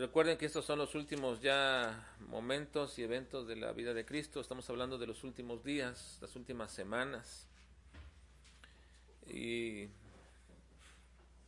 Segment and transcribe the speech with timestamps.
[0.00, 4.40] Recuerden que estos son los últimos ya momentos y eventos de la vida de Cristo.
[4.40, 7.46] Estamos hablando de los últimos días, las últimas semanas.
[9.26, 9.90] Y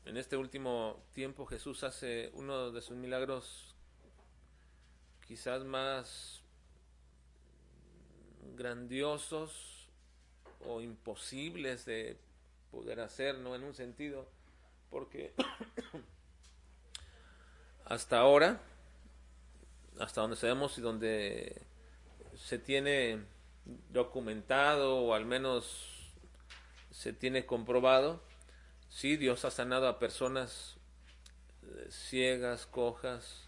[0.04, 3.74] en este último tiempo Jesús hace uno de sus milagros
[5.26, 6.42] quizás más
[8.54, 9.88] grandiosos
[10.66, 12.18] o imposibles de
[12.70, 13.56] poder hacer, ¿no?
[13.56, 14.28] En un sentido,
[14.90, 15.32] porque
[17.92, 18.58] hasta ahora,
[20.00, 21.60] hasta donde sabemos y donde
[22.34, 23.18] se tiene
[23.90, 26.10] documentado o al menos
[26.90, 28.22] se tiene comprobado,
[28.88, 30.78] sí, Dios ha sanado a personas
[31.64, 33.46] eh, ciegas, cojas,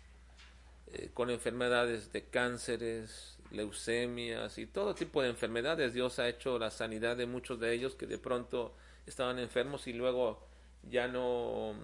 [0.92, 5.94] eh, con enfermedades de cánceres, leucemias y todo tipo de enfermedades.
[5.94, 8.74] Dios ha hecho la sanidad de muchos de ellos que de pronto
[9.06, 10.46] estaban enfermos y luego
[10.82, 11.74] ya no,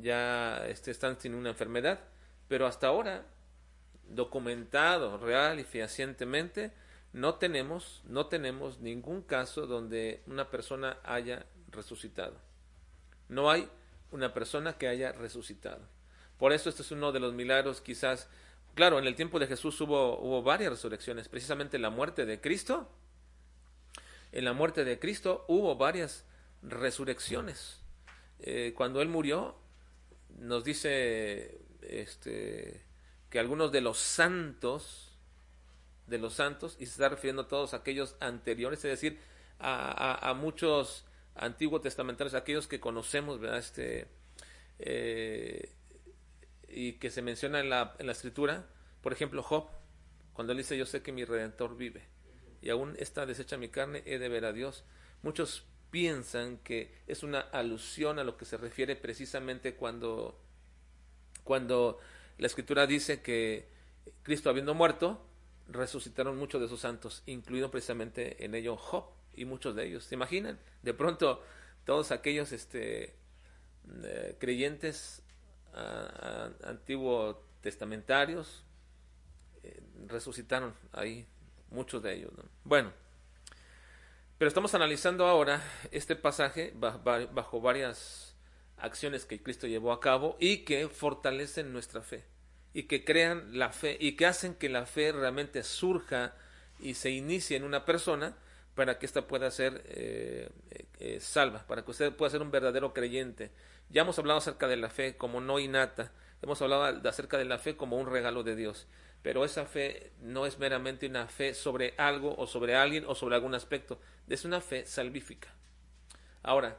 [0.00, 2.00] ya este, están sin una enfermedad.
[2.48, 3.24] Pero hasta ahora,
[4.08, 6.72] documentado real y fehacientemente,
[7.12, 12.34] no tenemos, no tenemos ningún caso donde una persona haya resucitado.
[13.28, 13.68] No hay
[14.10, 15.80] una persona que haya resucitado.
[16.38, 18.28] Por eso este es uno de los milagros quizás,
[18.74, 22.90] claro, en el tiempo de Jesús hubo, hubo varias resurrecciones, precisamente la muerte de Cristo.
[24.32, 26.24] En la muerte de Cristo hubo varias
[26.62, 27.80] resurrecciones.
[28.40, 29.56] Eh, cuando Él murió,
[30.38, 32.84] nos dice este,
[33.30, 35.18] que algunos de los santos,
[36.06, 39.18] de los santos, y se está refiriendo a todos aquellos anteriores, es decir,
[39.58, 43.58] a, a, muchos antiguos testamentarios, aquellos que conocemos, ¿verdad?
[43.58, 44.08] Este,
[44.78, 45.72] eh,
[46.68, 48.66] y que se menciona en la, en la escritura,
[49.00, 49.68] por ejemplo, Job,
[50.32, 52.08] cuando él dice, yo sé que mi redentor vive,
[52.60, 54.84] y aún está deshecha mi carne, he de ver a Dios.
[55.22, 60.36] Muchos piensan que es una alusión a lo que se refiere precisamente cuando,
[61.44, 62.00] cuando
[62.36, 63.68] la escritura dice que
[64.24, 65.24] Cristo habiendo muerto,
[65.68, 70.02] resucitaron muchos de sus santos, incluido precisamente en ello Job y muchos de ellos.
[70.02, 70.58] ¿Se imaginan?
[70.82, 71.44] De pronto
[71.84, 73.14] todos aquellos este,
[74.02, 75.22] eh, creyentes
[76.64, 78.64] antiguos testamentarios
[79.62, 81.24] eh, resucitaron ahí,
[81.70, 82.32] muchos de ellos.
[82.64, 82.92] Bueno,
[84.38, 88.36] pero estamos analizando ahora este pasaje bajo varias
[88.76, 92.24] acciones que Cristo llevó a cabo y que fortalecen nuestra fe
[92.72, 96.34] y que crean la fe y que hacen que la fe realmente surja
[96.80, 98.36] y se inicie en una persona
[98.74, 100.50] para que ésta pueda ser eh,
[100.98, 103.52] eh, salva, para que usted pueda ser un verdadero creyente.
[103.90, 106.10] Ya hemos hablado acerca de la fe como no innata,
[106.42, 108.88] hemos hablado acerca de la fe como un regalo de Dios
[109.24, 113.34] pero esa fe no es meramente una fe sobre algo o sobre alguien o sobre
[113.34, 113.98] algún aspecto,
[114.28, 115.48] es una fe salvífica.
[116.42, 116.76] Ahora,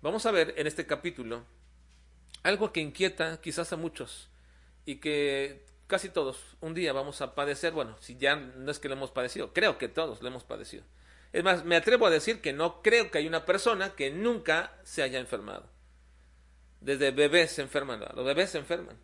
[0.00, 1.44] vamos a ver en este capítulo
[2.44, 4.30] algo que inquieta quizás a muchos
[4.86, 8.86] y que casi todos un día vamos a padecer, bueno, si ya no es que
[8.86, 10.84] lo hemos padecido, creo que todos lo hemos padecido.
[11.32, 14.78] Es más, me atrevo a decir que no creo que haya una persona que nunca
[14.84, 15.68] se haya enfermado.
[16.80, 18.96] Desde bebés se enferman, los bebés se enferman.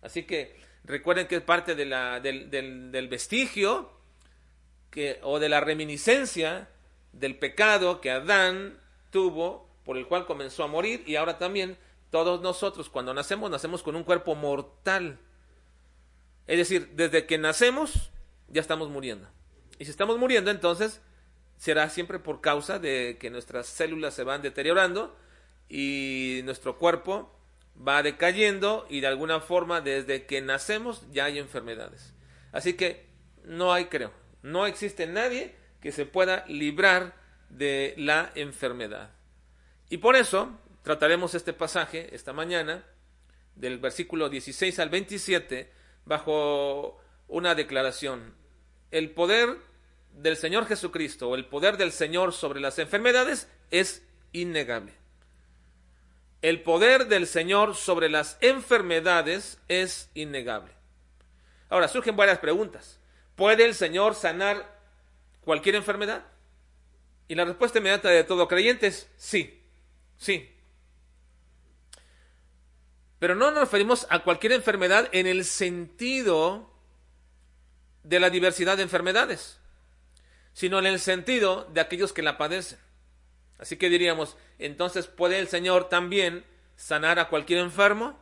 [0.00, 3.90] Así que Recuerden que es parte de la, del, del, vestigio
[4.90, 6.68] que, o de la reminiscencia
[7.12, 8.78] del pecado que Adán
[9.10, 11.76] tuvo, por el cual comenzó a morir, y ahora también
[12.10, 15.18] todos nosotros cuando nacemos, nacemos con un cuerpo mortal.
[16.46, 18.10] Es decir, desde que nacemos
[18.48, 19.28] ya estamos muriendo.
[19.78, 21.00] Y si estamos muriendo, entonces
[21.56, 25.16] será siempre por causa de que nuestras células se van deteriorando
[25.68, 27.30] y nuestro cuerpo
[27.86, 32.14] va decayendo y de alguna forma desde que nacemos ya hay enfermedades.
[32.52, 33.06] Así que
[33.44, 37.14] no hay, creo, no existe nadie que se pueda librar
[37.48, 39.10] de la enfermedad.
[39.88, 42.84] Y por eso trataremos este pasaje esta mañana,
[43.56, 45.70] del versículo 16 al 27,
[46.04, 48.34] bajo una declaración.
[48.90, 49.58] El poder
[50.12, 54.99] del Señor Jesucristo o el poder del Señor sobre las enfermedades es innegable.
[56.42, 60.72] El poder del Señor sobre las enfermedades es innegable.
[61.68, 62.98] Ahora, surgen varias preguntas.
[63.36, 64.78] ¿Puede el Señor sanar
[65.42, 66.24] cualquier enfermedad?
[67.28, 69.62] Y la respuesta inmediata de todo creyente es sí,
[70.16, 70.50] sí.
[73.18, 76.72] Pero no nos referimos a cualquier enfermedad en el sentido
[78.02, 79.60] de la diversidad de enfermedades,
[80.54, 82.78] sino en el sentido de aquellos que la padecen.
[83.60, 86.46] Así que diríamos, entonces puede el Señor también
[86.76, 88.18] sanar a cualquier enfermo.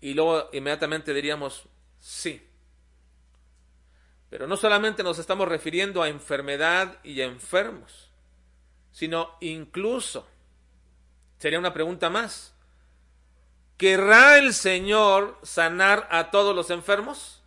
[0.00, 1.64] Y luego inmediatamente diríamos,
[2.00, 2.42] sí.
[4.30, 8.10] Pero no solamente nos estamos refiriendo a enfermedad y a enfermos,
[8.90, 10.26] sino incluso,
[11.38, 12.54] sería una pregunta más,
[13.76, 17.42] ¿querrá el Señor sanar a todos los enfermos?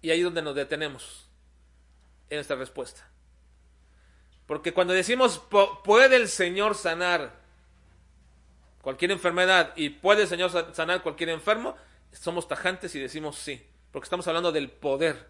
[0.00, 1.28] Y ahí es donde nos detenemos
[2.30, 3.08] en nuestra respuesta.
[4.48, 5.42] Porque cuando decimos,
[5.84, 7.38] ¿puede el Señor sanar
[8.80, 11.76] cualquier enfermedad y puede el Señor sanar cualquier enfermo?
[12.12, 13.62] Somos tajantes y decimos sí,
[13.92, 15.28] porque estamos hablando del poder.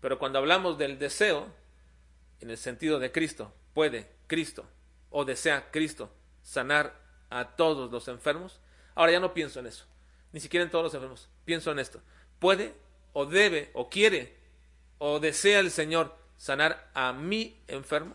[0.00, 1.46] Pero cuando hablamos del deseo,
[2.40, 4.66] en el sentido de Cristo, puede Cristo
[5.10, 6.10] o desea Cristo
[6.42, 8.58] sanar a todos los enfermos.
[8.96, 9.84] Ahora ya no pienso en eso,
[10.32, 12.02] ni siquiera en todos los enfermos, pienso en esto.
[12.40, 12.74] ¿Puede
[13.12, 14.36] o debe o quiere
[14.98, 18.14] o desea el Señor sanar a mi enfermo?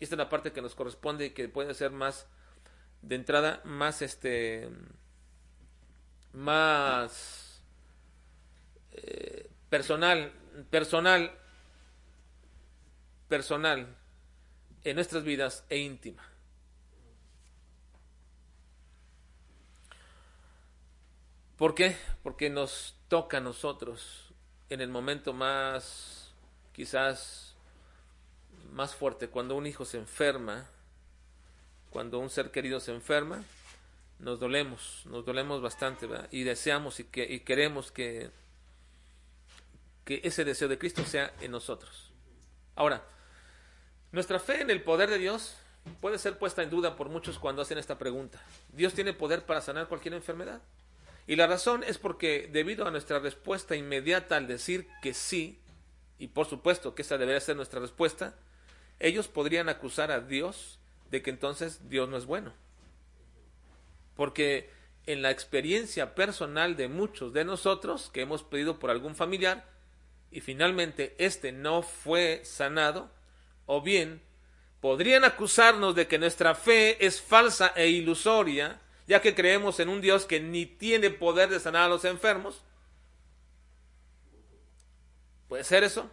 [0.00, 2.26] Y esta es la parte que nos corresponde y que puede ser más
[3.02, 4.68] de entrada más este
[6.32, 7.62] más
[8.90, 10.32] eh, personal
[10.68, 11.30] personal
[13.28, 13.96] personal
[14.82, 16.24] en nuestras vidas e íntima.
[21.56, 21.96] ¿Por qué?
[22.24, 24.26] Porque nos toca a nosotros
[24.68, 26.15] en el momento más,
[26.76, 27.54] quizás,
[28.70, 30.66] más fuerte, cuando un hijo se enferma,
[31.88, 33.42] cuando un ser querido se enferma,
[34.18, 38.30] nos dolemos, nos dolemos bastante y deseamos y, que, y queremos que,
[40.04, 42.10] que ese deseo de Cristo sea en nosotros.
[42.74, 43.02] Ahora,
[44.12, 45.56] nuestra fe en el poder de Dios
[46.02, 48.38] puede ser puesta en duda por muchos cuando hacen esta pregunta.
[48.70, 50.60] ¿Dios tiene poder para sanar cualquier enfermedad?
[51.26, 55.58] Y la razón es porque debido a nuestra respuesta inmediata al decir que sí,
[56.18, 58.34] y por supuesto que esa debería ser nuestra respuesta,
[58.98, 60.78] ellos podrían acusar a Dios
[61.10, 62.52] de que entonces Dios no es bueno.
[64.16, 64.70] Porque
[65.06, 69.64] en la experiencia personal de muchos de nosotros que hemos pedido por algún familiar
[70.30, 73.10] y finalmente este no fue sanado,
[73.66, 74.22] o bien
[74.80, 80.00] podrían acusarnos de que nuestra fe es falsa e ilusoria, ya que creemos en un
[80.00, 82.62] Dios que ni tiene poder de sanar a los enfermos.
[85.48, 86.10] ¿Puede ser eso?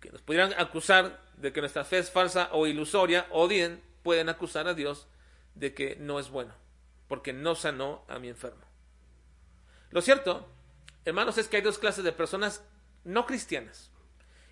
[0.00, 4.28] Que nos pudieran acusar de que nuestra fe es falsa o ilusoria, o bien pueden
[4.28, 5.06] acusar a Dios
[5.54, 6.54] de que no es bueno,
[7.08, 8.62] porque no sanó a mi enfermo.
[9.90, 10.48] Lo cierto,
[11.04, 12.62] hermanos, es que hay dos clases de personas
[13.04, 13.90] no cristianas.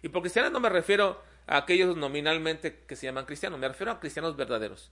[0.03, 3.93] Y por cristianas no me refiero a aquellos nominalmente que se llaman cristianos, me refiero
[3.93, 4.91] a cristianos verdaderos.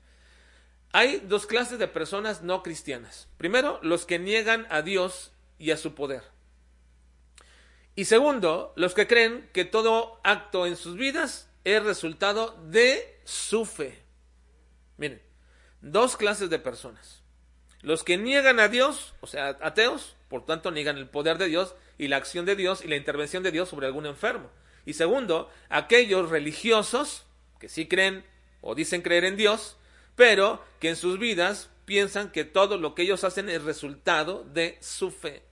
[0.92, 3.28] Hay dos clases de personas no cristianas.
[3.36, 6.22] Primero, los que niegan a Dios y a su poder.
[7.96, 13.64] Y segundo, los que creen que todo acto en sus vidas es resultado de su
[13.64, 14.02] fe.
[14.98, 15.22] Miren,
[15.80, 17.22] dos clases de personas.
[17.80, 21.74] Los que niegan a Dios, o sea, ateos, por tanto niegan el poder de Dios
[21.96, 24.50] y la acción de Dios y la intervención de Dios sobre algún enfermo.
[24.84, 27.24] Y segundo, aquellos religiosos
[27.58, 28.24] que sí creen
[28.60, 29.78] o dicen creer en Dios,
[30.16, 34.76] pero que en sus vidas piensan que todo lo que ellos hacen es resultado de
[34.82, 35.45] su fe,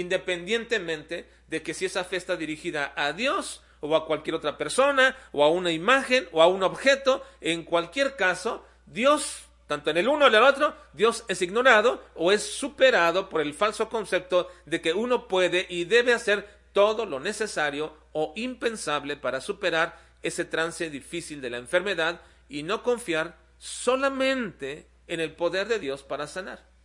[0.00, 5.16] independientemente de que si esa fe está dirigida a Dios o a cualquier otra persona
[5.32, 10.08] o a una imagen o a un objeto, en cualquier caso, Dios, tanto en el
[10.08, 14.50] uno o en el otro, Dios es ignorado o es superado por el falso concepto
[14.64, 20.44] de que uno puede y debe hacer todo lo necesario o impensable para superar ese
[20.44, 26.26] trance difícil de la enfermedad y no confiar solamente en el poder de Dios para
[26.26, 26.75] sanar.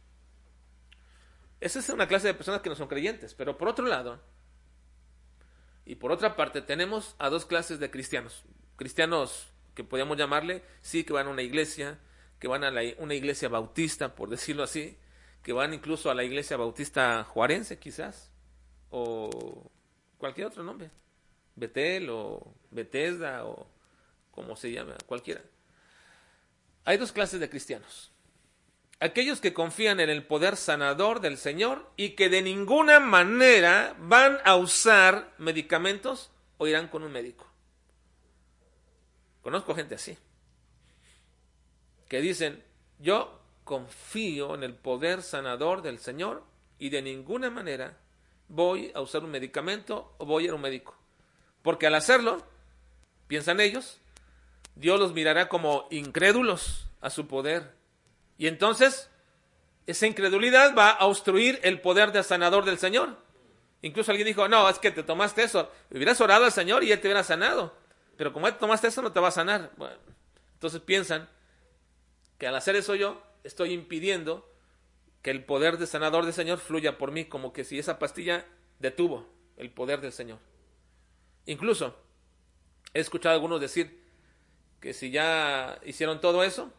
[1.62, 4.20] Esa es una clase de personas que no son creyentes, pero por otro lado,
[5.86, 8.44] y por otra parte, tenemos a dos clases de cristianos.
[8.76, 12.00] Cristianos que podríamos llamarle, sí, que van a una iglesia,
[12.40, 14.98] que van a una iglesia bautista, por decirlo así,
[15.44, 18.32] que van incluso a la iglesia bautista juarense, quizás,
[18.90, 19.70] o
[20.18, 20.92] cualquier otro nombre,
[21.56, 23.68] Betel o Bethesda o
[24.32, 25.42] como se llame, cualquiera.
[26.86, 28.12] Hay dos clases de cristianos.
[29.02, 34.38] Aquellos que confían en el poder sanador del Señor y que de ninguna manera van
[34.46, 36.30] a usar medicamentos
[36.60, 37.48] o irán con un médico.
[39.42, 40.16] Conozco gente así,
[42.08, 42.64] que dicen,
[43.00, 46.44] yo confío en el poder sanador del Señor
[46.78, 47.98] y de ninguna manera
[48.50, 50.96] voy a usar un medicamento o voy a ir a un médico.
[51.64, 52.46] Porque al hacerlo,
[53.28, 54.00] piensan ellos,
[54.76, 57.81] Dios los mirará como incrédulos a su poder.
[58.42, 59.08] Y entonces,
[59.86, 63.16] esa incredulidad va a obstruir el poder de sanador del Señor.
[63.84, 65.72] Incluso alguien dijo, no, es que te tomaste eso.
[65.92, 67.78] Hubieras orado al Señor y Él te hubiera sanado.
[68.18, 69.70] Pero como te tomaste eso, no te va a sanar.
[70.54, 71.30] Entonces piensan
[72.40, 74.52] que al hacer eso yo, estoy impidiendo
[75.22, 78.48] que el poder de sanador del Señor fluya por mí, como que si esa pastilla
[78.80, 80.40] detuvo el poder del Señor.
[81.46, 81.96] Incluso
[82.96, 84.02] he escuchado a algunos decir
[84.80, 86.74] que si ya hicieron todo eso,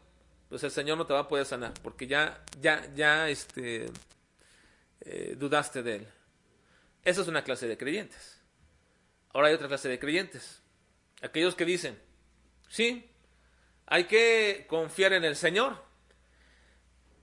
[0.53, 3.89] pues el Señor no te va a poder sanar, porque ya, ya, ya, este,
[5.01, 6.07] eh, dudaste de Él.
[7.03, 8.39] Esa es una clase de creyentes.
[9.33, 10.61] Ahora hay otra clase de creyentes.
[11.23, 11.99] Aquellos que dicen,
[12.69, 13.09] sí,
[13.87, 15.83] hay que confiar en el Señor,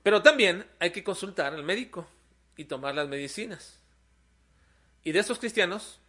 [0.02, 2.08] pero también hay que consultar al médico
[2.56, 3.78] y tomar las medicinas.
[5.04, 6.00] Y de esos cristianos,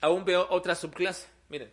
[0.00, 1.28] aún veo otra subclase.
[1.48, 1.72] Miren,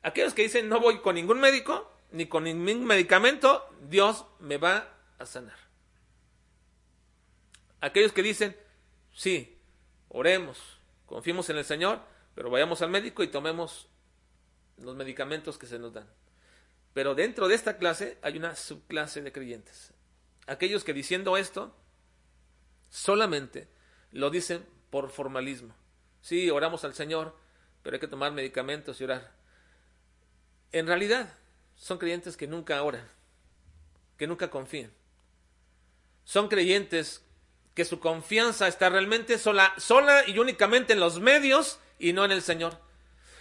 [0.00, 4.94] aquellos que dicen no voy con ningún médico, ni con ningún medicamento, Dios me va
[5.18, 5.58] a sanar.
[7.80, 8.56] Aquellos que dicen,
[9.12, 9.58] sí,
[10.08, 12.00] oremos, confiemos en el Señor,
[12.34, 13.88] pero vayamos al médico y tomemos
[14.78, 16.08] los medicamentos que se nos dan.
[16.92, 19.92] Pero dentro de esta clase hay una subclase de creyentes.
[20.46, 21.74] Aquellos que diciendo esto,
[22.90, 23.68] solamente
[24.10, 25.74] lo dicen por formalismo.
[26.20, 27.36] Sí, oramos al Señor,
[27.82, 29.32] pero hay que tomar medicamentos y orar.
[30.72, 31.32] En realidad,
[31.80, 33.08] son creyentes que nunca oran,
[34.18, 34.92] que nunca confían.
[36.24, 37.24] Son creyentes
[37.74, 42.32] que su confianza está realmente sola, sola y únicamente en los medios y no en
[42.32, 42.78] el Señor.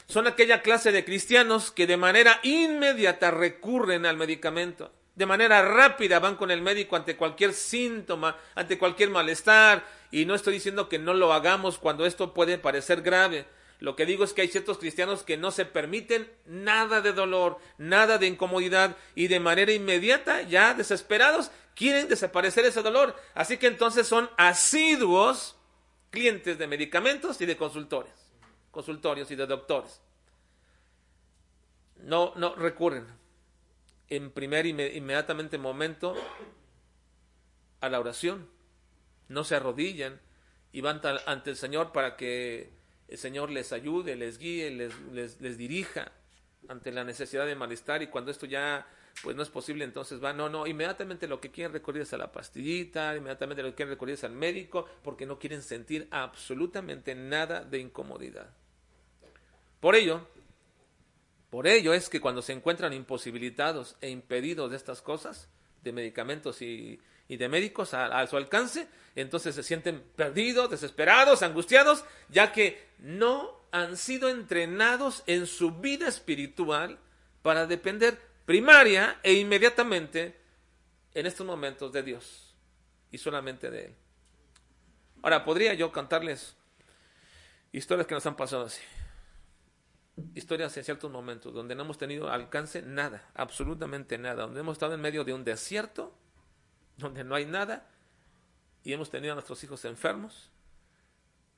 [0.07, 4.91] Son aquella clase de cristianos que de manera inmediata recurren al medicamento.
[5.15, 9.85] De manera rápida van con el médico ante cualquier síntoma, ante cualquier malestar.
[10.11, 13.45] Y no estoy diciendo que no lo hagamos cuando esto puede parecer grave.
[13.79, 17.59] Lo que digo es que hay ciertos cristianos que no se permiten nada de dolor,
[17.77, 23.15] nada de incomodidad y de manera inmediata, ya desesperados, quieren desaparecer ese dolor.
[23.33, 25.55] Así que entonces son asiduos
[26.09, 28.11] clientes de medicamentos y de consultores,
[28.69, 30.01] consultorios y de doctores.
[31.95, 33.07] No, no recurren
[34.09, 36.15] en primer inmediatamente momento
[37.79, 38.49] a la oración.
[39.29, 40.19] No se arrodillan
[40.73, 42.78] y van ante el Señor para que
[43.09, 44.93] el Señor les ayude, les guíe, les,
[45.41, 46.11] les, dirija
[46.67, 48.87] ante la necesidad de malestar y cuando esto ya
[49.23, 52.17] pues no es posible, entonces va, no, no, inmediatamente lo que quieren recurrir es a
[52.17, 57.15] la pastillita, inmediatamente lo que quieren recurrir es al médico, porque no quieren sentir absolutamente
[57.15, 58.53] nada de incomodidad.
[59.81, 60.27] Por ello,
[61.49, 65.49] por ello es que cuando se encuentran imposibilitados e impedidos de estas cosas,
[65.83, 66.99] de medicamentos y,
[67.29, 73.55] y de médicos a, su alcance, entonces se sienten perdidos, desesperados, angustiados, ya que no
[73.71, 76.97] han sido entrenados en su vida espiritual
[77.43, 80.35] para depender primaria e inmediatamente
[81.13, 82.55] en estos momentos de Dios
[83.11, 83.95] y solamente de Él.
[85.21, 86.55] Ahora, podría yo contarles
[87.71, 88.81] historias que nos han pasado así.
[90.33, 94.95] Historias en ciertos momentos donde no hemos tenido alcance nada, absolutamente nada, donde hemos estado
[94.95, 96.15] en medio de un desierto
[97.03, 97.87] donde no hay nada
[98.83, 100.49] y hemos tenido a nuestros hijos enfermos.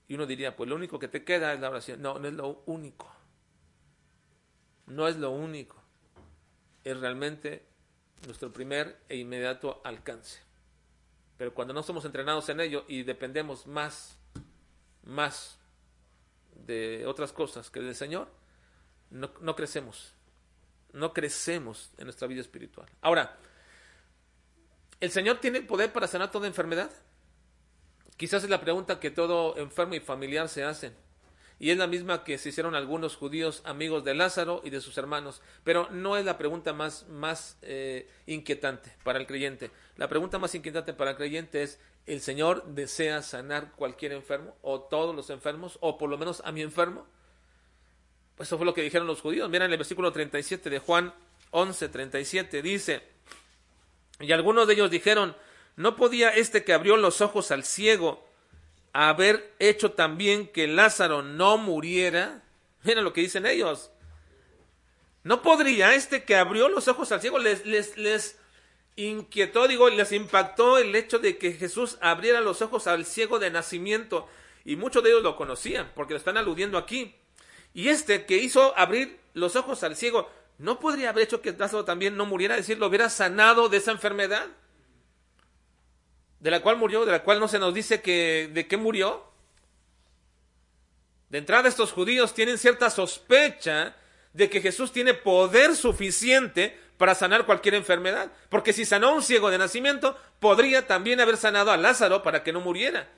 [0.08, 2.02] Y uno diría, pues lo único que te queda es la oración.
[2.02, 3.10] No, no es lo único.
[4.88, 5.82] No es lo único.
[6.84, 7.66] Es realmente
[8.26, 10.40] nuestro primer e inmediato alcance.
[11.38, 14.20] Pero cuando no somos entrenados en ello y dependemos más,
[15.04, 15.58] más
[16.54, 18.28] de otras cosas que del Señor,
[19.10, 20.14] no, no crecemos.
[20.92, 22.90] No crecemos en nuestra vida espiritual.
[23.02, 23.38] Ahora,
[25.02, 26.92] ¿El Señor tiene poder para sanar toda enfermedad?
[28.18, 30.92] Quizás es la pregunta que todo enfermo y familiar se hace.
[31.58, 34.98] Y es la misma que se hicieron algunos judíos amigos de Lázaro y de sus
[35.00, 35.42] hermanos.
[35.64, 39.72] Pero no es la pregunta más, más eh, inquietante para el creyente.
[39.98, 44.56] La pregunta más inquietante para el creyente es, ¿el Señor desea sanar cualquier enfermo?
[44.62, 45.80] ¿O todos los enfermos?
[45.82, 47.08] ¿O por lo menos a mi enfermo?
[48.36, 49.50] Pues eso fue lo que dijeron los judíos.
[49.50, 51.12] Miren el versículo 37 de Juan
[51.50, 52.62] 11, 37.
[52.62, 53.11] Dice,
[54.22, 55.36] y algunos de ellos dijeron,
[55.76, 58.28] ¿no podía este que abrió los ojos al ciego
[58.94, 62.44] haber hecho también que Lázaro no muriera?
[62.84, 63.92] Miren lo que dicen ellos.
[65.24, 68.40] ¿No podría este que abrió los ojos al ciego les, les, les
[68.96, 73.52] inquietó, digo, les impactó el hecho de que Jesús abriera los ojos al ciego de
[73.52, 74.28] nacimiento?
[74.66, 77.16] Y muchos de ellos lo conocían, porque lo están aludiendo aquí.
[77.74, 80.30] Y este que hizo abrir los ojos al ciego,
[80.62, 82.54] ¿No podría haber hecho que Lázaro también no muriera?
[82.54, 84.46] Es decir, lo hubiera sanado de esa enfermedad.
[86.40, 89.26] De la cual murió, de la cual no se nos dice que, de qué murió.
[91.30, 93.96] De entrada, estos judíos tienen cierta sospecha
[94.34, 98.32] de que Jesús tiene poder suficiente para sanar cualquier enfermedad.
[98.48, 102.44] Porque si sanó a un ciego de nacimiento, podría también haber sanado a Lázaro para
[102.44, 103.10] que no muriera.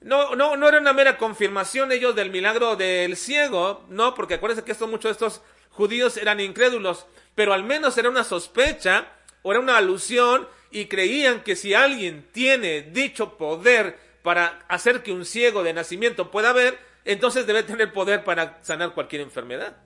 [0.00, 4.64] No, no, no era una mera confirmación ellos del milagro del ciego, no, porque acuérdense
[4.64, 9.06] que esto, muchos de estos judíos eran incrédulos, pero al menos era una sospecha
[9.42, 15.12] o era una alusión y creían que si alguien tiene dicho poder para hacer que
[15.12, 19.78] un ciego de nacimiento pueda ver, entonces debe tener poder para sanar cualquier enfermedad.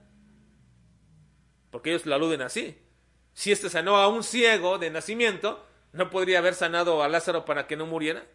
[1.71, 2.77] Porque ellos lo aluden así.
[3.33, 7.65] Si este sanó a un ciego de nacimiento, ¿no podría haber sanado a Lázaro para
[7.65, 8.25] que no muriera?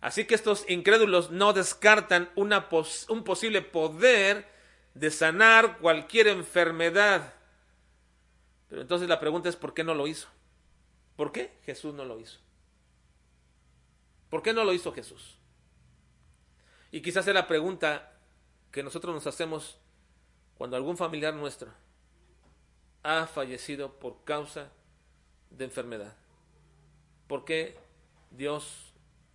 [0.00, 4.48] Así que estos incrédulos no descartan un posible poder
[4.94, 7.34] de sanar cualquier enfermedad.
[8.68, 10.28] Pero entonces la pregunta es ¿por qué no lo hizo?
[11.16, 12.38] ¿Por qué Jesús no lo hizo?
[14.30, 15.38] ¿Por qué no lo hizo Jesús?
[16.90, 18.12] Y quizás es la pregunta
[18.70, 19.78] que nosotros nos hacemos
[20.56, 21.72] cuando algún familiar nuestro
[23.02, 24.70] ha fallecido por causa
[25.50, 26.14] de enfermedad.
[27.26, 27.76] ¿Por qué
[28.30, 28.87] Dios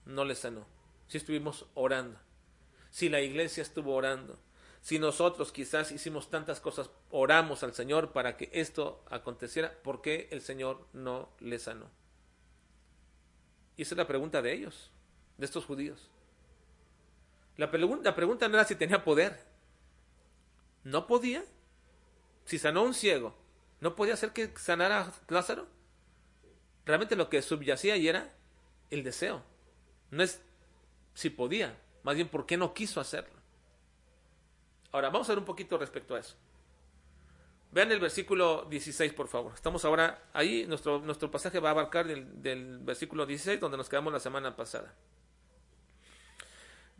[0.06, 0.66] no le sanó?
[1.08, 2.20] Si estuvimos orando,
[2.90, 4.40] si la iglesia estuvo orando,
[4.82, 10.28] si nosotros quizás hicimos tantas cosas, oramos al Señor para que esto aconteciera, ¿por qué
[10.32, 11.90] el Señor no le sanó?
[13.78, 14.92] Y esa es la pregunta de ellos,
[15.38, 16.10] de estos judíos.
[17.56, 19.40] La, pregunta, la pregunta no era si tenía poder.
[20.84, 21.44] ¿No podía?
[22.46, 23.36] Si sanó un ciego,
[23.80, 25.68] ¿no podía hacer que sanara a Lázaro?
[26.86, 28.34] Realmente lo que subyacía ahí era
[28.90, 29.44] el deseo.
[30.14, 30.40] No es
[31.16, 33.34] si podía, más bien por qué no quiso hacerlo.
[34.92, 36.36] Ahora, vamos a ver un poquito respecto a eso.
[37.72, 39.54] Vean el versículo 16, por favor.
[39.56, 43.90] Estamos ahora ahí, nuestro, nuestro pasaje va a abarcar del, del versículo 16, donde nos
[43.90, 44.94] quedamos la semana pasada.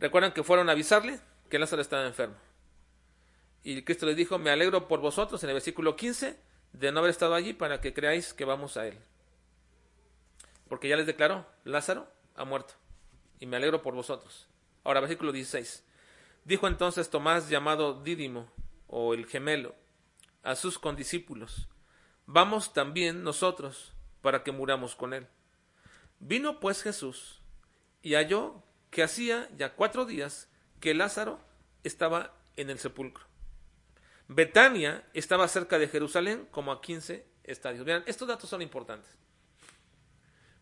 [0.00, 2.34] Recuerdan que fueron a avisarle que Lázaro estaba enfermo.
[3.62, 6.36] Y Cristo les dijo, me alegro por vosotros, en el versículo 15,
[6.72, 8.98] de no haber estado allí para que creáis que vamos a él.
[10.68, 12.74] Porque ya les declaró, Lázaro ha muerto.
[13.44, 14.48] Y me alegro por vosotros.
[14.84, 15.84] Ahora, versículo 16.
[16.46, 18.50] Dijo entonces Tomás, llamado Dídimo,
[18.86, 19.74] o el gemelo,
[20.42, 21.68] a sus condiscípulos,
[22.24, 25.26] vamos también nosotros para que muramos con él.
[26.20, 27.42] Vino pues Jesús
[28.00, 30.48] y halló que hacía ya cuatro días
[30.80, 31.38] que Lázaro
[31.82, 33.26] estaba en el sepulcro.
[34.26, 37.84] Betania estaba cerca de Jerusalén, como a 15 estadios.
[37.84, 39.18] Vean, estos datos son importantes.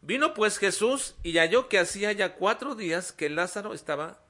[0.03, 4.21] Vino pues Jesús y halló que hacía ya cuatro días que Lázaro estaba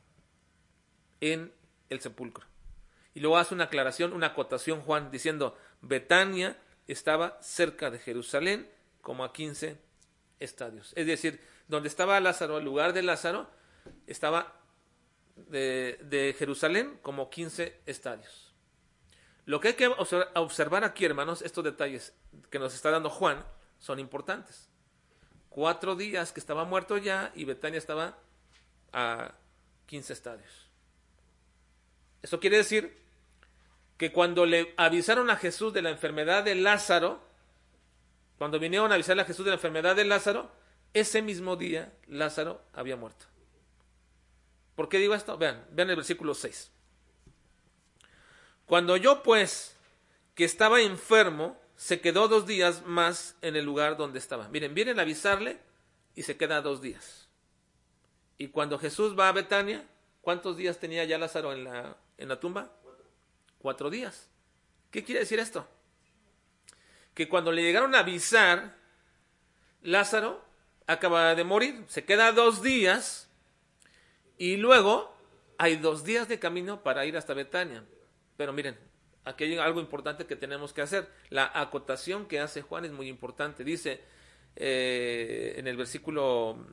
[1.21, 1.51] en
[1.89, 2.47] el sepulcro.
[3.15, 9.25] Y luego hace una aclaración, una acotación Juan, diciendo, Betania estaba cerca de Jerusalén, como
[9.25, 9.79] a 15
[10.41, 10.93] estadios.
[10.95, 13.49] Es decir, donde estaba Lázaro, el lugar de Lázaro,
[14.07, 14.61] estaba
[15.37, 18.55] de, de Jerusalén como 15 estadios.
[19.47, 22.15] Lo que hay que observar aquí, hermanos, estos detalles
[22.51, 23.45] que nos está dando Juan
[23.79, 24.72] son importantes.
[25.55, 28.17] Cuatro días que estaba muerto ya y Betania estaba
[28.91, 29.35] a
[29.87, 30.71] 15 estadios.
[32.23, 32.99] Esto quiere decir
[33.99, 37.21] que cuando le avisaron a Jesús de la enfermedad de Lázaro,
[38.39, 40.51] cuando vinieron a avisarle a Jesús de la enfermedad de Lázaro,
[40.95, 43.27] ese mismo día Lázaro había muerto.
[44.75, 45.37] ¿Por qué digo esto?
[45.37, 46.71] Vean, vean el versículo 6.
[48.65, 49.77] Cuando yo pues,
[50.35, 54.47] que estaba enfermo, se quedó dos días más en el lugar donde estaba.
[54.51, 55.59] Miren, vienen a avisarle
[56.15, 57.27] y se queda dos días.
[58.39, 59.85] Y cuando Jesús va a Betania,
[60.21, 62.71] ¿cuántos días tenía ya Lázaro en la, en la tumba?
[63.59, 64.29] Cuatro días.
[64.93, 65.67] ¿Qué quiere decir esto?
[67.15, 68.77] Que cuando le llegaron a avisar,
[69.83, 70.41] Lázaro
[70.87, 73.29] acaba de morir, se queda dos días
[74.39, 75.17] y luego
[75.59, 77.85] hay dos días de camino para ir hasta Betania.
[78.37, 78.79] Pero miren,
[79.25, 81.09] aquí hay algo importante que tenemos que hacer.
[81.31, 83.65] La acotación que hace Juan es muy importante.
[83.65, 84.01] Dice
[84.57, 86.67] eh, en el versículo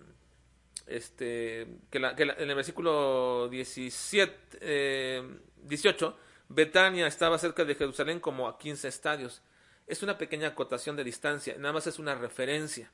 [0.85, 5.23] este que, en el versículo 17
[5.63, 6.13] 18 eh,
[6.49, 9.41] Betania estaba cerca de Jerusalén como a 15 estadios.
[9.85, 12.91] Es una pequeña acotación de distancia, nada más es una referencia.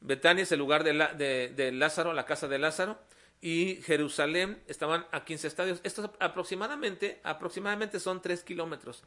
[0.00, 0.92] Betania es el lugar de,
[1.54, 2.98] de Lázaro, la casa de Lázaro,
[3.40, 5.80] y Jerusalén estaban a 15 estadios.
[5.84, 9.04] Estos aproximadamente, aproximadamente son 3 kilómetros.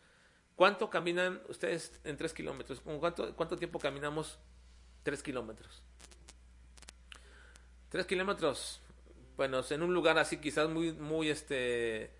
[0.55, 2.81] ¿Cuánto caminan ustedes en 3 kilómetros?
[2.81, 4.39] ¿Cuánto, ¿Cuánto tiempo caminamos
[5.03, 5.83] 3 kilómetros?
[7.89, 8.81] 3 kilómetros,
[9.37, 12.11] bueno, en un lugar así quizás muy, muy este,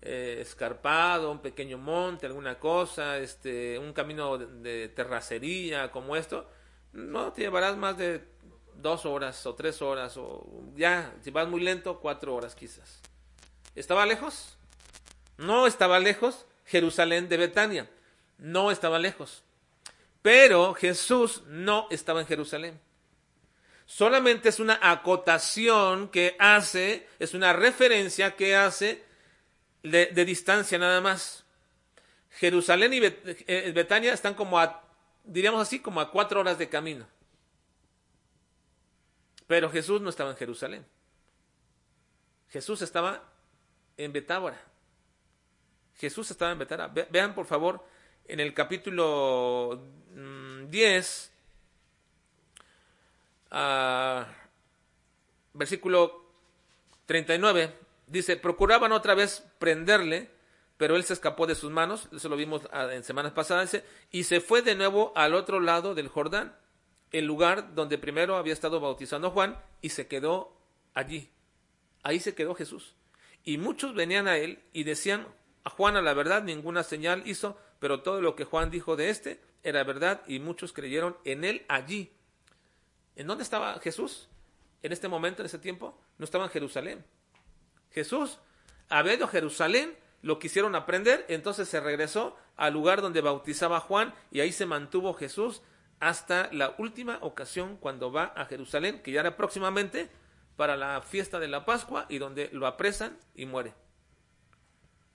[0.00, 6.48] eh, escarpado, un pequeño monte, alguna cosa, este, un camino de terracería como esto,
[6.92, 8.24] no te llevarás más de
[8.78, 13.00] dos horas o tres horas o ya, si vas muy lento, cuatro horas quizás.
[13.74, 14.56] ¿Estaba lejos?
[15.36, 17.90] No estaba lejos Jerusalén de Betania.
[18.38, 19.42] No estaba lejos.
[20.22, 22.80] Pero Jesús no estaba en Jerusalén.
[23.86, 29.02] Solamente es una acotación que hace, es una referencia que hace
[29.82, 31.44] de, distancia nada más.
[32.30, 34.84] Jerusalén y eh, Betania están como a,
[35.24, 37.06] diríamos así, como a cuatro horas de camino.
[39.48, 40.86] Pero Jesús no estaba en Jerusalén.
[42.50, 43.24] Jesús estaba
[43.96, 44.60] en Betábara.
[45.96, 46.92] Jesús estaba en Betábara.
[47.10, 47.84] vean por favor
[48.26, 49.82] en el capítulo
[50.68, 52.64] 10, mm,
[53.50, 54.26] ah,
[55.54, 56.26] versículo
[57.06, 57.74] 39,
[58.06, 60.30] dice, procuraban otra vez prenderle,
[60.76, 64.24] pero él se escapó de sus manos, eso lo vimos ah, en semanas pasadas, y
[64.24, 66.54] se fue de nuevo al otro lado del Jordán,
[67.12, 70.56] el lugar donde primero había estado bautizando Juan, y se quedó
[70.94, 71.30] allí.
[72.02, 72.94] Ahí se quedó Jesús.
[73.44, 75.26] Y muchos venían a él y decían,
[75.64, 79.10] a Juan a la verdad ninguna señal hizo, pero todo lo que Juan dijo de
[79.10, 82.12] éste era verdad y muchos creyeron en él allí.
[83.16, 84.28] ¿En dónde estaba Jesús?
[84.82, 87.04] En este momento, en ese tiempo, no estaba en Jerusalén.
[87.90, 88.38] Jesús
[88.88, 94.14] había ido a Jerusalén, lo quisieron aprender, entonces se regresó al lugar donde bautizaba Juan
[94.30, 95.62] y ahí se mantuvo Jesús
[96.00, 100.08] hasta la última ocasión cuando va a Jerusalén, que ya era próximamente
[100.56, 103.74] para la fiesta de la Pascua y donde lo apresan y muere.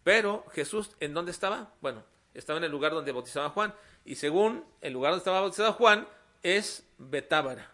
[0.04, 1.74] Pero Jesús, ¿en dónde estaba?
[1.82, 3.74] Bueno, estaba en el lugar donde bautizaba Juan.
[4.06, 6.08] Y según el lugar donde estaba bautizado Juan,
[6.42, 7.72] es Betábara.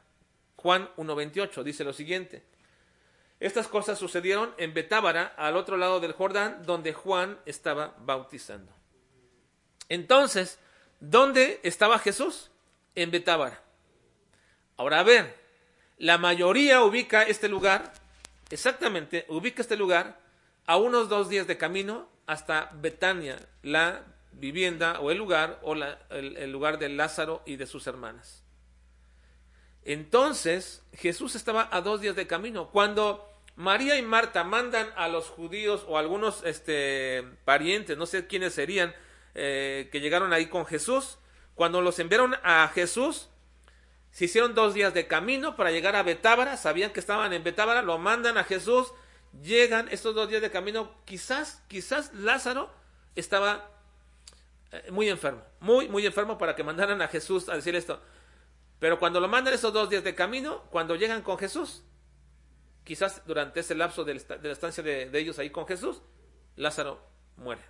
[0.56, 2.44] Juan 1.28 dice lo siguiente.
[3.40, 8.74] Estas cosas sucedieron en Betábara, al otro lado del Jordán, donde Juan estaba bautizando.
[9.88, 10.60] Entonces,
[11.00, 12.52] ¿dónde estaba Jesús?
[12.96, 13.62] En Betábara.
[14.78, 15.36] Ahora a ver,
[15.98, 17.94] la mayoría ubica este lugar,
[18.50, 20.20] exactamente, ubica este lugar
[20.66, 26.52] a unos dos días de camino hasta Betania, la vivienda o el lugar o el,
[26.52, 28.44] lugar de Lázaro y de sus hermanas.
[29.84, 32.70] Entonces Jesús estaba a dos días de camino.
[32.70, 38.54] Cuando María y Marta mandan a los judíos o algunos este, parientes, no sé quiénes
[38.54, 38.94] serían,
[39.36, 41.18] eh, que llegaron ahí con Jesús,
[41.60, 43.28] cuando los enviaron a Jesús,
[44.12, 47.82] se hicieron dos días de camino para llegar a Betábara, sabían que estaban en Betábara,
[47.82, 48.94] lo mandan a Jesús,
[49.44, 52.70] llegan estos dos días de camino, quizás, quizás Lázaro
[53.14, 53.72] estaba
[54.72, 58.00] eh, muy enfermo, muy, muy enfermo para que mandaran a Jesús a decir esto.
[58.80, 61.84] Pero cuando lo mandan esos dos días de camino, cuando llegan con Jesús,
[62.86, 66.02] quizás durante ese lapso de la estancia de, ellos ahí con Jesús,
[66.56, 67.64] Lázaro muere.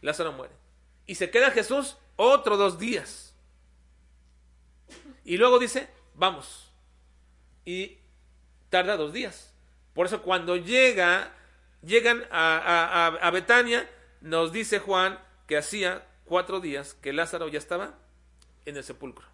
[0.00, 0.67] Lázaro muere.
[1.08, 3.34] Y se queda Jesús otro dos días.
[5.24, 6.70] Y luego dice, vamos.
[7.64, 7.98] Y
[8.70, 9.52] tarda dos días.
[9.94, 11.34] Por eso cuando llega,
[11.82, 13.90] llegan a, a Betania,
[14.20, 17.98] nos dice Juan que hacía cuatro días que Lázaro ya estaba
[18.66, 19.26] en el sepulcro.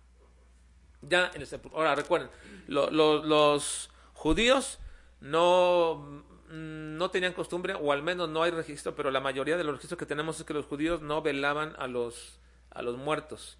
[1.03, 1.79] Ya en el sepulcro.
[1.79, 2.31] Ahora recuerden,
[2.69, 4.79] los judíos
[5.21, 9.75] no, no tenían costumbre, o al menos no hay registro, pero la mayoría de los
[9.75, 12.39] registros que tenemos es que los judíos no velaban a los,
[12.71, 13.59] a los muertos.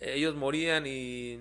[0.00, 1.38] Ellos morían y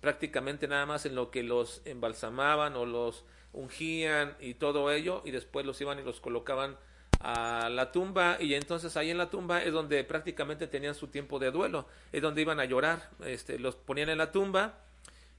[0.00, 5.30] prácticamente nada más en lo que los embalsamaban o los ungían y todo ello, y
[5.30, 6.76] después los iban y los colocaban
[7.20, 11.38] a la tumba y entonces ahí en la tumba es donde prácticamente tenían su tiempo
[11.38, 14.74] de duelo, es donde iban a llorar, este, los ponían en la tumba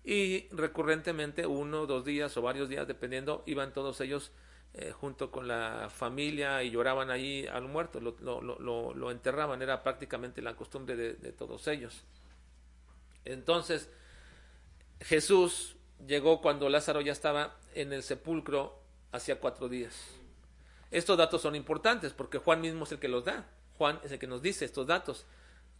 [0.03, 4.31] y recurrentemente uno, dos días o varios días dependiendo, iban todos ellos
[4.77, 10.41] eh, junto con la familia y lloraban ahí al muerto, lo, lo, enterraban, era prácticamente
[10.41, 12.03] la costumbre de, de todos ellos.
[13.23, 13.89] Entonces
[14.99, 18.77] Jesús llegó cuando Lázaro ya estaba en el sepulcro
[19.13, 19.95] hacía cuatro días.
[20.91, 23.47] Estos datos son importantes porque Juan mismo es el que los da.
[23.77, 25.25] Juan es el que nos dice estos datos.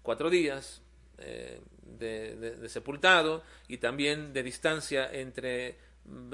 [0.04, 0.82] Cuatro días
[1.18, 5.78] eh, de, sepultado y también de distancia entre,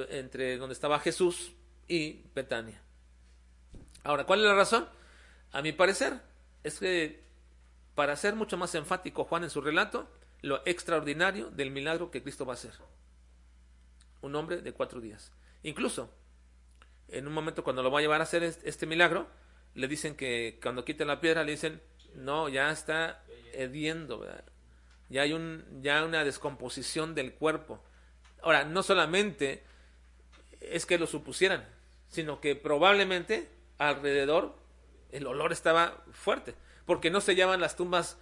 [0.09, 1.53] entre donde estaba Jesús
[1.91, 2.81] y Betania.
[4.05, 4.87] Ahora, ¿cuál es la razón?
[5.51, 6.21] A mi parecer,
[6.63, 7.21] es que
[7.95, 10.09] para ser mucho más enfático Juan en su relato,
[10.41, 12.71] lo extraordinario del milagro que Cristo va a hacer.
[14.21, 15.33] Un hombre de cuatro días.
[15.63, 16.09] Incluso
[17.09, 19.27] en un momento cuando lo va a llevar a hacer este milagro,
[19.73, 21.81] le dicen que cuando quiten la piedra, le dicen,
[22.15, 24.25] no, ya está hediendo,
[25.09, 27.83] ya hay un, ya una descomposición del cuerpo.
[28.41, 29.65] Ahora, no solamente
[30.61, 31.67] es que lo supusieran,
[32.11, 34.55] sino que probablemente alrededor
[35.11, 36.53] el olor estaba fuerte,
[36.85, 38.17] porque no sellaban las tumbas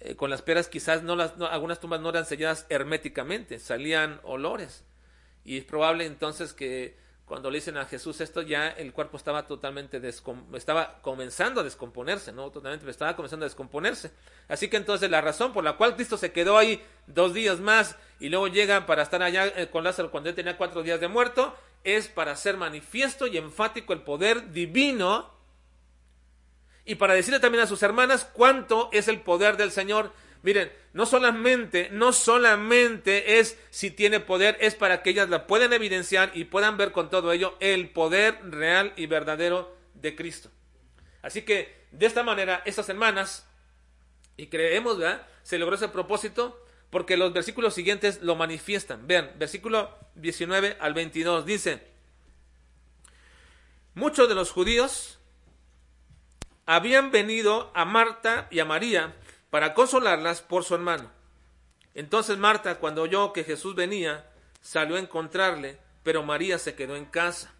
[0.00, 4.84] eh, con las piedras, quizás no las, algunas tumbas no eran selladas herméticamente, salían olores.
[5.44, 9.46] Y es probable entonces que cuando le dicen a Jesús esto, ya el cuerpo estaba
[9.46, 10.00] totalmente
[10.54, 14.10] estaba comenzando a descomponerse, no totalmente, estaba comenzando a descomponerse.
[14.48, 17.96] Así que entonces la razón por la cual Cristo se quedó ahí dos días más
[18.20, 21.08] y luego llega para estar allá eh, con Lázaro cuando él tenía cuatro días de
[21.08, 25.30] muerto, es para hacer manifiesto y enfático el poder divino
[26.84, 31.06] y para decirle también a sus hermanas cuánto es el poder del Señor Miren, no
[31.06, 36.44] solamente, no solamente es si tiene poder, es para que ellas la puedan evidenciar y
[36.44, 40.50] puedan ver con todo ello el poder real y verdadero de Cristo.
[41.22, 43.46] Así que, de esta manera, estas hermanas
[44.36, 45.26] Y creemos, ¿verdad?
[45.42, 46.58] Se logró ese propósito
[46.90, 49.06] porque los versículos siguientes lo manifiestan.
[49.06, 51.86] Vean, versículo 19 al 22 dice,
[53.94, 55.18] muchos de los judíos
[56.66, 59.14] habían venido a Marta y a María
[59.50, 61.10] para consolarlas por su hermano.
[61.94, 64.26] Entonces Marta, cuando oyó que Jesús venía,
[64.60, 67.52] salió a encontrarle, pero María se quedó en casa.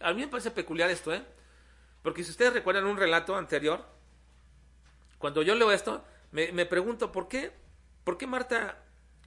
[0.00, 1.22] A mí me parece peculiar esto, ¿eh?
[2.02, 3.84] Porque si ustedes recuerdan un relato anterior,
[5.18, 7.52] cuando yo leo esto, me, me pregunto por qué,
[8.04, 8.78] por qué Marta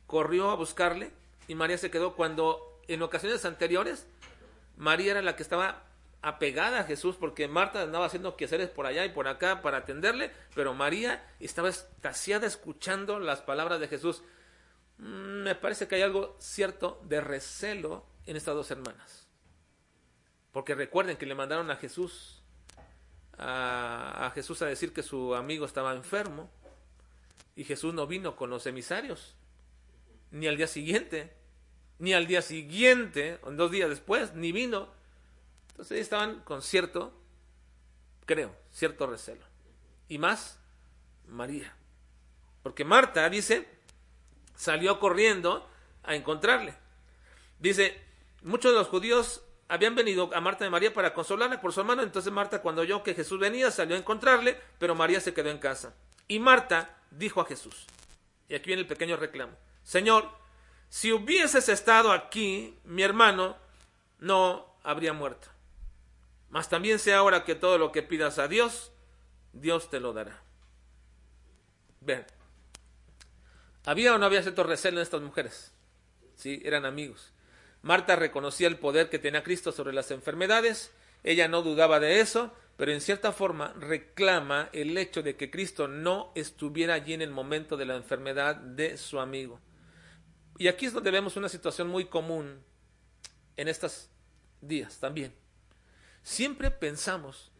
[0.08, 1.12] corrió a buscarle
[1.49, 4.05] y María se quedó cuando en ocasiones anteriores
[4.77, 5.83] María era la que estaba
[6.21, 10.31] apegada a Jesús porque Marta andaba haciendo quehaceres por allá y por acá para atenderle,
[10.53, 14.21] pero María estaba estaciada escuchando las palabras de Jesús.
[14.99, 19.27] Mm, me parece que hay algo cierto de recelo en estas dos hermanas.
[20.51, 22.43] Porque recuerden que le mandaron a Jesús
[23.39, 26.51] a, a Jesús a decir que su amigo estaba enfermo
[27.55, 29.35] y Jesús no vino con los emisarios
[30.31, 31.31] ni al día siguiente,
[31.99, 34.99] ni al día siguiente, o dos días después, ni vino
[35.79, 37.13] entonces estaban con cierto,
[38.25, 39.45] creo, cierto recelo.
[40.09, 40.59] Y más,
[41.25, 41.73] María.
[42.63, 43.65] Porque Marta, dice,
[44.57, 45.65] salió corriendo
[46.03, 46.75] a encontrarle.
[47.59, 47.97] Dice,
[48.43, 52.03] muchos de los judíos habían venido a Marta y María para consolarle por su hermano.
[52.03, 55.59] Entonces Marta, cuando oyó que Jesús venía, salió a encontrarle, pero María se quedó en
[55.59, 55.95] casa.
[56.27, 57.85] Y Marta dijo a Jesús,
[58.49, 59.53] y aquí viene el pequeño reclamo,
[59.85, 60.29] Señor,
[60.89, 63.56] si hubieses estado aquí, mi hermano
[64.19, 65.47] no habría muerto.
[66.49, 68.91] Mas también sé ahora que todo lo que pidas a Dios,
[69.54, 70.41] Dios te lo dará.
[72.02, 72.25] Ven.
[73.86, 75.71] ¿Había o no había cierto recelo en estas mujeres?
[76.36, 77.34] Sí, eran amigos.
[77.82, 80.91] Marta reconocía el poder que tenía Cristo sobre las enfermedades.
[81.23, 85.88] Ella no dudaba de eso, pero en cierta forma reclama el hecho de que Cristo
[85.88, 89.60] no estuviera allí en el momento de la enfermedad de su amigo.
[90.60, 92.62] Y aquí es donde vemos una situación muy común
[93.56, 94.10] en estos
[94.60, 95.34] días también.
[96.22, 97.54] Siempre pensamos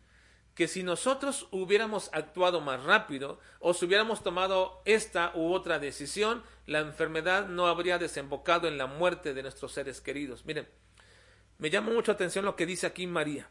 [0.54, 6.44] que si nosotros hubiéramos actuado más rápido o si hubiéramos tomado esta u otra decisión,
[6.66, 10.46] la enfermedad no habría desembocado en la muerte de nuestros seres queridos.
[10.46, 10.68] Miren,
[11.58, 13.48] me llama mucho atención lo que dice aquí María.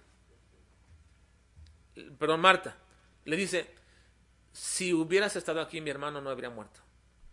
[2.19, 2.77] Perdón, Marta.
[3.25, 3.75] Le dice,
[4.53, 6.81] si hubieras estado aquí, mi hermano no habría muerto.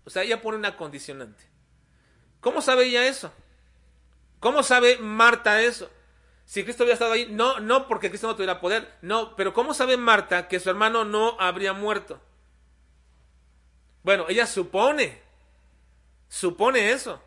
[0.06, 1.55] O sea, ella pone una condicionante.
[2.46, 3.34] ¿Cómo sabe ella eso?
[4.40, 5.90] ¿Cómo sabe Marta eso?
[6.46, 9.74] Si Cristo hubiera estado ahí, no, no porque Cristo no tuviera poder, no, pero ¿cómo
[9.74, 12.22] sabe Marta que su hermano no habría muerto?
[14.04, 15.24] Bueno, ella supone,
[16.30, 17.20] supone eso.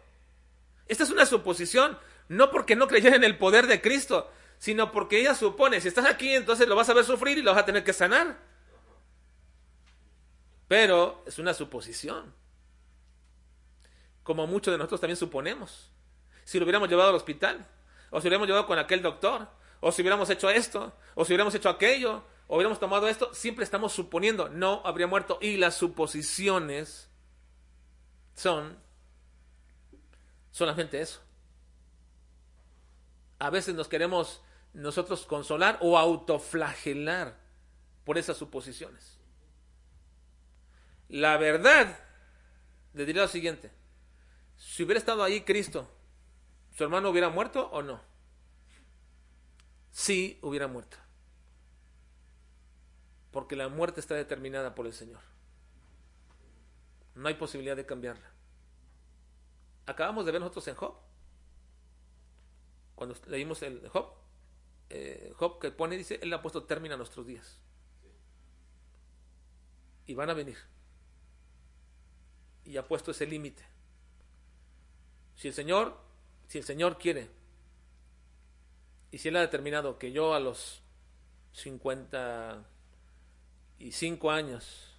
[0.86, 5.18] Esta es una suposición, no porque no creyera en el poder de Cristo, sino porque
[5.18, 7.66] ella supone, si estás aquí, entonces lo vas a ver sufrir y lo vas a
[7.66, 8.38] tener que sanar.
[10.68, 12.37] Pero es una suposición.
[14.28, 15.90] Como muchos de nosotros también suponemos.
[16.44, 17.66] Si lo hubiéramos llevado al hospital,
[18.10, 19.48] o si hubiéramos llevado con aquel doctor,
[19.80, 23.64] o si hubiéramos hecho esto, o si hubiéramos hecho aquello, o hubiéramos tomado esto, siempre
[23.64, 25.38] estamos suponiendo, no habría muerto.
[25.40, 27.08] Y las suposiciones
[28.34, 28.76] son
[30.50, 31.22] solamente eso.
[33.38, 34.42] A veces nos queremos
[34.74, 37.34] nosotros consolar o autoflagelar
[38.04, 39.16] por esas suposiciones.
[41.08, 41.98] La verdad,
[42.92, 43.77] le diría lo siguiente,
[44.58, 45.88] si hubiera estado ahí Cristo,
[46.78, 48.00] ¿Su hermano hubiera muerto o no?
[49.90, 50.96] Sí, hubiera muerto.
[53.32, 55.18] Porque la muerte está determinada por el Señor.
[57.16, 58.30] No hay posibilidad de cambiarla.
[59.86, 60.94] Acabamos de ver nosotros en Job.
[62.94, 64.12] Cuando leímos el Job,
[64.90, 67.58] eh, Job que pone, dice, Él ha puesto término a nuestros días.
[70.06, 70.58] Y van a venir.
[72.64, 73.64] Y ha puesto ese límite.
[75.38, 75.96] Si el Señor
[76.48, 77.30] si el Señor quiere,
[79.12, 80.82] y si Él ha determinado que yo a los
[81.52, 84.94] 55 años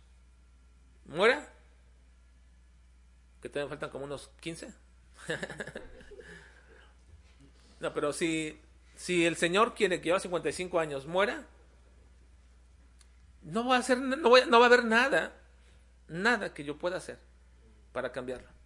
[1.05, 1.51] muera,
[3.41, 4.71] que todavía faltan como unos 15.
[7.79, 8.61] no, pero si,
[8.95, 11.47] si el Señor quiere que yo a 55 años muera,
[13.41, 15.33] no va a, hacer, no, no va a haber nada,
[16.07, 17.17] nada que yo pueda hacer
[17.91, 18.58] para cambiarlo.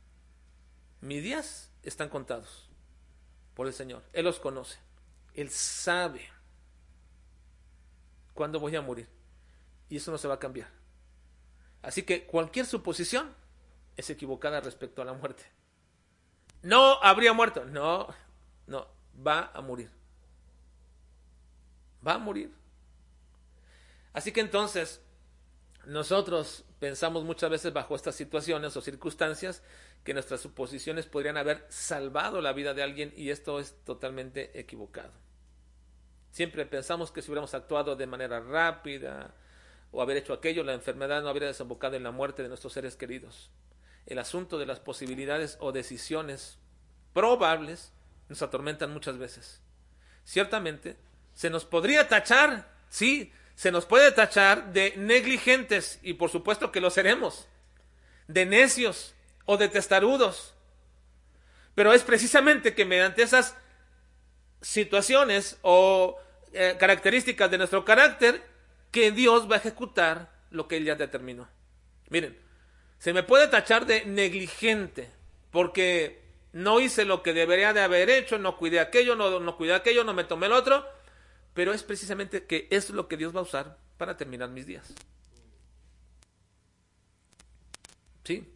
[1.04, 2.70] Mis días están contados
[3.56, 4.04] por el Señor.
[4.14, 4.80] Él los conoce.
[5.34, 6.30] Él sabe
[8.34, 9.10] cuándo voy a morir.
[9.90, 10.70] Y eso no se va a cambiar.
[11.82, 13.36] Así que cualquier suposición
[13.98, 15.44] es equivocada respecto a la muerte.
[16.62, 17.66] No habría muerto.
[17.66, 18.08] No,
[18.66, 18.88] no,
[19.28, 19.92] va a morir.
[22.08, 22.50] Va a morir.
[24.14, 25.02] Así que entonces,
[25.86, 29.62] Nosotros pensamos muchas veces bajo estas situaciones o circunstancias
[30.04, 35.12] que nuestras suposiciones podrían haber salvado la vida de alguien y esto es totalmente equivocado.
[36.32, 39.36] Siempre pensamos que si hubiéramos actuado de manera rápida
[39.92, 42.96] o haber hecho aquello, la enfermedad no habría desembocado en la muerte de nuestros seres
[42.96, 43.52] queridos.
[44.06, 46.58] El asunto de las posibilidades o decisiones
[47.14, 47.92] probables
[48.30, 49.62] nos atormentan muchas veces.
[50.24, 50.98] Ciertamente,
[51.34, 56.82] se nos podría tachar, sí, se nos puede tachar de negligentes, y por supuesto que
[56.82, 57.48] lo seremos,
[58.28, 59.14] de necios
[59.46, 60.54] o de testarudos.
[61.76, 63.56] Pero es precisamente que mediante esas
[64.62, 66.18] situaciones o
[66.54, 68.44] eh, características de nuestro carácter
[68.92, 71.50] que Dios va a ejecutar lo que Él ya determinó.
[72.10, 72.38] Miren,
[73.00, 75.10] se me puede tachar de negligente
[75.52, 76.22] porque
[76.54, 80.04] no hice lo que debería de haber hecho, no cuidé aquello, no, no cuidé aquello,
[80.04, 80.88] no me tomé el otro,
[81.54, 84.94] pero es precisamente que es lo que Dios va a usar para terminar mis días.
[88.24, 88.50] ¿Sí?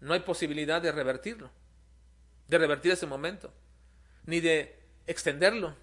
[0.00, 1.50] No hay posibilidad de revertirlo,
[2.48, 3.52] de revertir ese momento,
[4.24, 5.76] ni de extenderlo,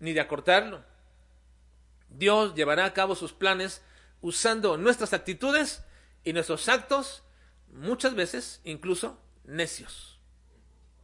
[0.00, 0.82] ni de acortarlo.
[2.08, 3.82] Dios llevará a cabo sus planes
[4.20, 5.84] usando nuestras actitudes
[6.24, 7.22] y nuestros actos,
[7.72, 10.18] muchas veces incluso necios.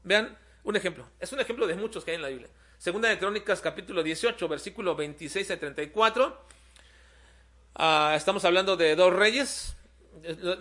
[0.02, 2.48] Vean un ejemplo, es un ejemplo de muchos que hay en la Biblia.
[2.80, 6.34] Segunda de Crónicas, capítulo 18, versículo 26 a 34.
[7.74, 9.76] Ah, estamos hablando de dos reyes.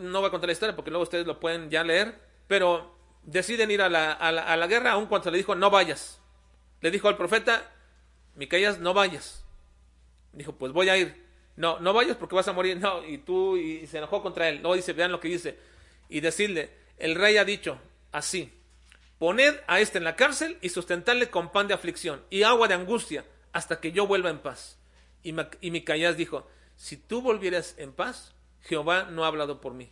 [0.01, 2.19] No voy a contar la historia porque luego ustedes lo pueden ya leer.
[2.49, 5.69] Pero deciden ir a la, a la, a la guerra, aun cuando le dijo no
[5.69, 6.19] vayas.
[6.81, 7.71] Le dijo al profeta,
[8.35, 9.45] Micaías, no vayas.
[10.33, 11.25] Dijo, pues voy a ir.
[11.55, 12.75] No, no vayas porque vas a morir.
[12.81, 14.61] No, y tú, y se enojó contra él.
[14.61, 15.57] No, dice, vean lo que dice.
[16.09, 17.79] Y decirle, el rey ha dicho
[18.11, 18.51] así,
[19.19, 22.73] Poned a este en la cárcel y sustentarle con pan de aflicción y agua de
[22.75, 24.79] angustia hasta que yo vuelva en paz.
[25.23, 29.91] Y, y Micaías dijo, si tú volvieras en paz, Jehová no ha hablado por mí.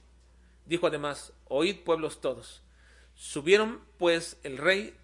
[0.66, 2.64] Dijo además, oíd pueblos todos.
[3.16, 4.96] Subieron pues el rey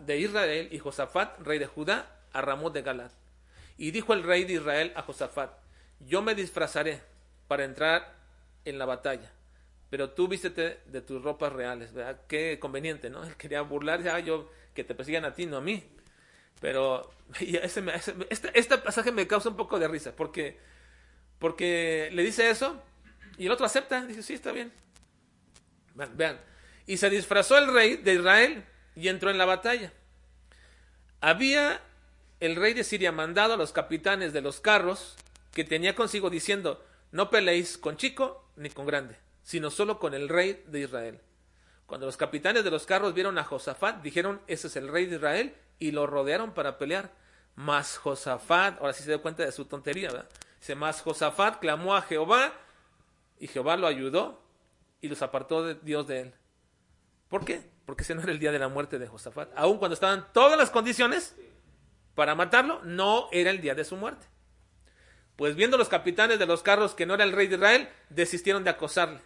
[0.00, 3.12] de Israel y Josafat, rey de Judá, a Ramón de Galat.
[3.78, 5.50] Y dijo el rey de Israel a Josafat,
[6.00, 7.00] yo me disfrazaré
[7.48, 8.14] para entrar
[8.66, 9.32] en la batalla
[9.92, 12.22] pero tú vístete de tus ropas reales, ¿verdad?
[12.26, 13.20] Qué conveniente, ¿no?
[13.36, 15.84] Quería burlarse, ah, yo, que te persigan a ti, no a mí.
[16.62, 17.84] Pero ese,
[18.30, 20.58] este, este, pasaje me causa un poco de risa, porque,
[21.38, 22.82] porque le dice eso
[23.36, 24.72] y el otro acepta, dice, sí, está bien.
[25.94, 26.40] Vean.
[26.86, 28.64] Y se disfrazó el rey de Israel
[28.96, 29.92] y entró en la batalla.
[31.20, 31.82] Había
[32.40, 35.16] el rey de Siria mandado a los capitanes de los carros
[35.52, 40.28] que tenía consigo diciendo, no peleéis con chico ni con grande sino solo con el
[40.28, 41.20] rey de Israel.
[41.86, 45.16] Cuando los capitanes de los carros vieron a Josafat, dijeron, ese es el rey de
[45.16, 47.12] Israel, y lo rodearon para pelear.
[47.54, 50.28] Mas Josafat, ahora sí se da cuenta de su tontería, ¿verdad?
[50.58, 52.54] Dice, mas Josafat clamó a Jehová,
[53.38, 54.42] y Jehová lo ayudó,
[55.00, 56.34] y los apartó de Dios de él.
[57.28, 57.68] ¿Por qué?
[57.84, 59.50] Porque ese no era el día de la muerte de Josafat.
[59.56, 61.34] Aun cuando estaban todas las condiciones
[62.14, 64.26] para matarlo, no era el día de su muerte.
[65.36, 68.64] Pues viendo los capitanes de los carros que no era el rey de Israel, desistieron
[68.64, 69.20] de acosarle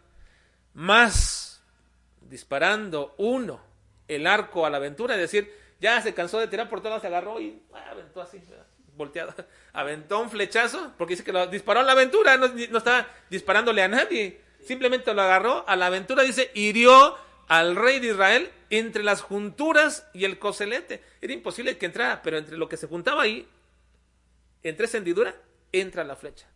[0.77, 1.63] más
[2.21, 3.61] disparando uno
[4.09, 7.09] el arco a la aventura, es decir, ya se cansó de tirar por todas, se
[7.09, 8.41] agarró y ah, aventó así,
[8.95, 9.35] volteado,
[9.73, 13.83] aventó un flechazo, porque dice que lo disparó a la aventura, no, no estaba disparándole
[13.83, 17.17] a nadie, simplemente lo agarró a la aventura, dice, hirió
[17.49, 21.03] al rey de Israel entre las junturas y el coselete.
[21.23, 23.49] Era imposible que entrara, pero entre lo que se juntaba ahí,
[24.63, 25.35] entre esa hendidura,
[25.73, 26.49] entra la flecha.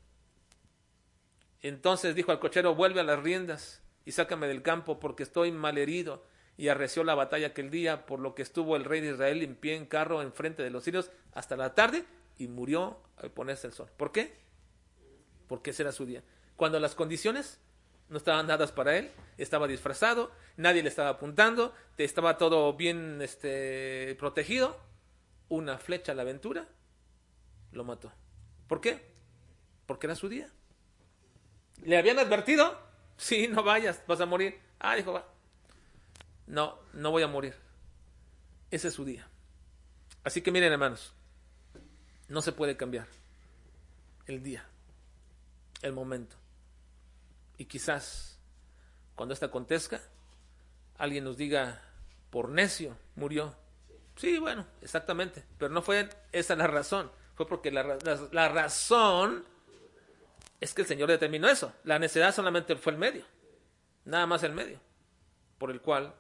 [1.63, 5.79] Entonces dijo al cochero, vuelve a las riendas y sácame del campo porque estoy mal
[5.79, 6.25] herido.
[6.57, 9.57] Y arreció la batalla aquel día, por lo que estuvo el rey de Israel en
[9.57, 12.05] pie en carro enfrente de los sirios hasta la tarde
[12.37, 13.89] y murió al ponerse el sol.
[13.97, 14.35] ¿Por qué?
[15.47, 16.23] Porque ese era su día.
[16.57, 17.59] Cuando las condiciones
[18.11, 24.15] no estaban dadas para él, estaba disfrazado, nadie le estaba apuntando, estaba todo bien este,
[24.19, 24.79] protegido,
[25.49, 26.69] una flecha a la aventura
[27.73, 28.13] lo mató.
[28.67, 29.01] ¿Por qué?
[29.87, 30.51] Porque era su día.
[31.83, 32.79] ¿Le habían advertido?
[33.21, 34.59] Sí, no vayas, vas a morir.
[34.79, 35.27] Ah, dijo, va.
[36.47, 37.55] No, no voy a morir.
[38.71, 39.29] Ese es su día.
[40.25, 41.13] Así que miren, hermanos,
[42.29, 43.07] no se puede cambiar
[44.27, 44.65] el día,
[45.83, 46.35] el momento.
[47.59, 48.39] Y quizás
[49.15, 50.01] cuando esto acontezca,
[50.97, 51.83] alguien nos diga,
[52.31, 53.55] por necio murió.
[54.17, 57.99] Sí, bueno, exactamente, pero no fue esa la razón, fue porque la,
[58.33, 59.45] la razón
[60.61, 61.73] es que el Señor determinó eso.
[61.85, 63.25] La necedad solamente fue el medio,
[64.05, 64.81] nada más el medio,
[65.59, 66.15] por el cual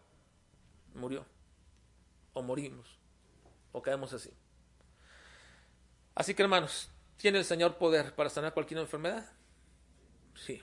[0.94, 1.26] murió,
[2.32, 2.98] o morimos,
[3.72, 4.32] o caemos así.
[6.14, 9.30] Así que hermanos, ¿tiene el Señor poder para sanar cualquier enfermedad?
[10.34, 10.62] Sí.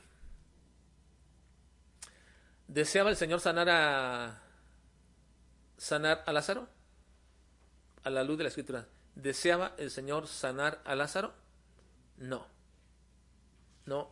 [2.68, 4.42] ¿Deseaba el Señor sanar a
[5.78, 6.68] sanar a Lázaro?
[8.04, 8.88] A la luz de la escritura.
[9.16, 11.34] ¿Deseaba el Señor sanar a Lázaro?
[12.18, 12.57] No.
[13.88, 14.10] No,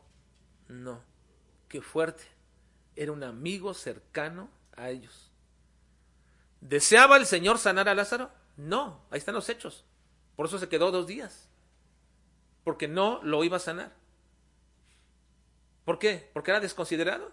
[0.67, 1.03] no.
[1.67, 2.23] Qué fuerte.
[2.95, 5.29] Era un amigo cercano a ellos.
[6.61, 8.31] ¿Deseaba el Señor sanar a Lázaro?
[8.57, 9.85] No, ahí están los hechos.
[10.35, 11.49] Por eso se quedó dos días.
[12.63, 13.93] Porque no lo iba a sanar.
[15.83, 16.31] ¿Por qué?
[16.33, 17.31] ¿Porque era desconsiderado?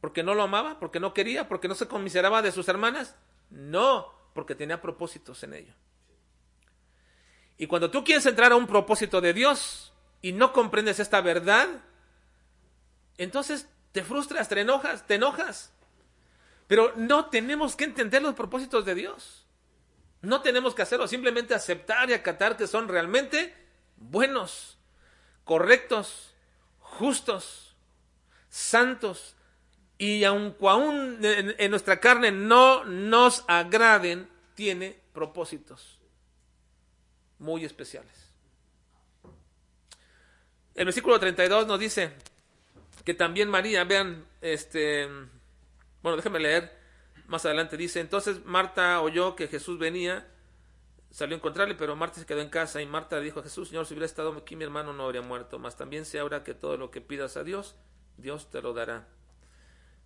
[0.00, 0.80] ¿Porque no lo amaba?
[0.80, 1.48] ¿Porque no quería?
[1.48, 3.14] ¿Porque no se conmiseraba de sus hermanas?
[3.50, 5.74] No, porque tenía propósitos en ello.
[7.56, 9.93] Y cuando tú quieres entrar a un propósito de Dios
[10.24, 11.68] y no comprendes esta verdad,
[13.18, 15.70] entonces te frustras, te enojas, te enojas.
[16.66, 19.44] Pero no tenemos que entender los propósitos de Dios.
[20.22, 23.54] No tenemos que hacerlo, simplemente aceptar y acatar que son realmente
[23.98, 24.78] buenos,
[25.44, 26.32] correctos,
[26.78, 27.76] justos,
[28.48, 29.36] santos.
[29.98, 35.98] Y aunque aún en, nuestra carne no nos agraden, tiene propósitos
[37.38, 38.23] muy especiales.
[40.74, 42.12] El versículo 32 nos dice
[43.04, 45.06] que también María, vean, este,
[46.02, 46.76] bueno, déjenme leer,
[47.26, 50.26] más adelante dice, entonces Marta oyó que Jesús venía,
[51.10, 53.86] salió a encontrarle, pero Marta se quedó en casa y Marta dijo a Jesús, Señor,
[53.86, 56.76] si hubiera estado aquí mi hermano no habría muerto, mas también se ahora que todo
[56.76, 57.76] lo que pidas a Dios,
[58.16, 59.06] Dios te lo dará.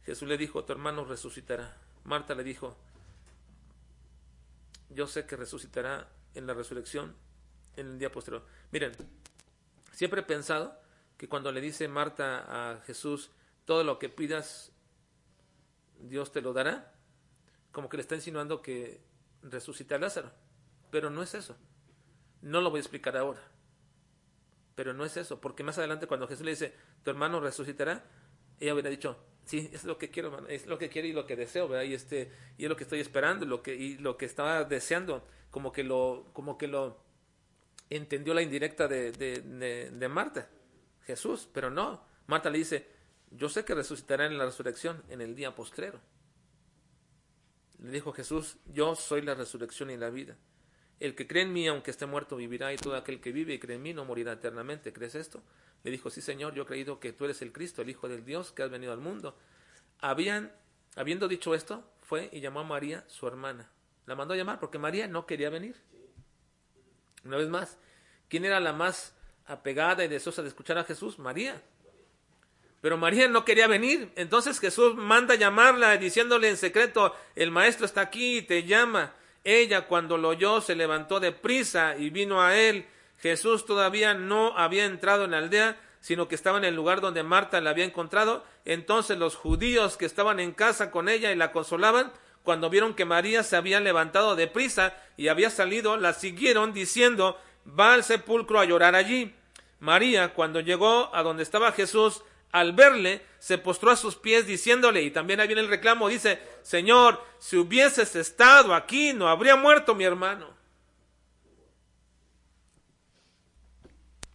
[0.05, 1.77] Jesús le dijo, tu hermano resucitará.
[2.05, 2.77] Marta le dijo,
[4.91, 7.15] yo sé que resucitará en la resurrección
[7.77, 8.45] en el día posterior.
[8.71, 8.93] Miren,
[9.99, 10.81] siempre he pensado
[11.17, 13.33] que cuando le dice Marta a Jesús,
[13.65, 14.71] todo lo que pidas,
[15.99, 16.95] Dios te lo dará,
[17.73, 19.01] como que le está insinuando que
[19.43, 20.31] resucita a Lázaro.
[20.93, 21.57] Pero no es eso.
[22.43, 23.43] No lo voy a explicar ahora.
[24.77, 28.05] Pero no es eso, porque más adelante cuando Jesús le dice, tu hermano resucitará,
[28.61, 31.35] ella hubiera dicho, sí, es lo que quiero, es lo que quiero y lo que
[31.35, 31.87] deseo, ¿verdad?
[31.87, 35.27] Y este, y es lo que estoy esperando, lo que, y lo que estaba deseando,
[35.51, 37.08] como que lo, como que lo
[37.91, 40.49] entendió la indirecta de, de, de Marta,
[41.05, 42.05] Jesús, pero no.
[42.27, 42.87] Marta le dice,
[43.31, 46.01] yo sé que resucitará en la resurrección en el día postrero.
[47.79, 50.37] Le dijo Jesús, yo soy la resurrección y la vida.
[51.01, 53.59] El que cree en mí, aunque esté muerto, vivirá, y todo aquel que vive y
[53.59, 54.93] cree en mí no morirá eternamente.
[54.93, 55.43] ¿Crees esto?
[55.85, 58.25] Le dijo, sí, Señor, yo he creído que tú eres el Cristo, el Hijo del
[58.25, 59.39] Dios, que has venido al mundo.
[60.01, 60.53] Habían,
[60.97, 63.71] habiendo dicho esto, fue y llamó a María, su hermana.
[64.07, 65.77] La mandó a llamar porque María no quería venir.
[67.25, 67.79] Una vez más,
[68.29, 69.15] ¿quién era la más
[69.47, 71.19] apegada y deseosa de escuchar a Jesús?
[71.19, 71.61] María.
[72.81, 74.13] Pero María no quería venir.
[74.15, 79.15] Entonces Jesús manda llamarla diciéndole en secreto, el maestro está aquí y te llama.
[79.43, 82.87] Ella cuando lo oyó se levantó de prisa y vino a él.
[83.19, 87.25] Jesús todavía no había entrado en la aldea, sino que estaba en el lugar donde
[87.25, 88.45] Marta la había encontrado.
[88.65, 92.13] Entonces los judíos que estaban en casa con ella y la consolaban,
[92.43, 97.39] cuando vieron que María se había levantado de prisa y había salido, la siguieron diciendo,
[97.79, 99.35] va al sepulcro a llorar allí.
[99.81, 105.03] María, cuando llegó a donde estaba Jesús, al verle, se postró a sus pies diciéndole,
[105.03, 109.95] y también ahí viene el reclamo, dice, Señor, si hubieses estado aquí, no habría muerto
[109.95, 110.57] mi hermano.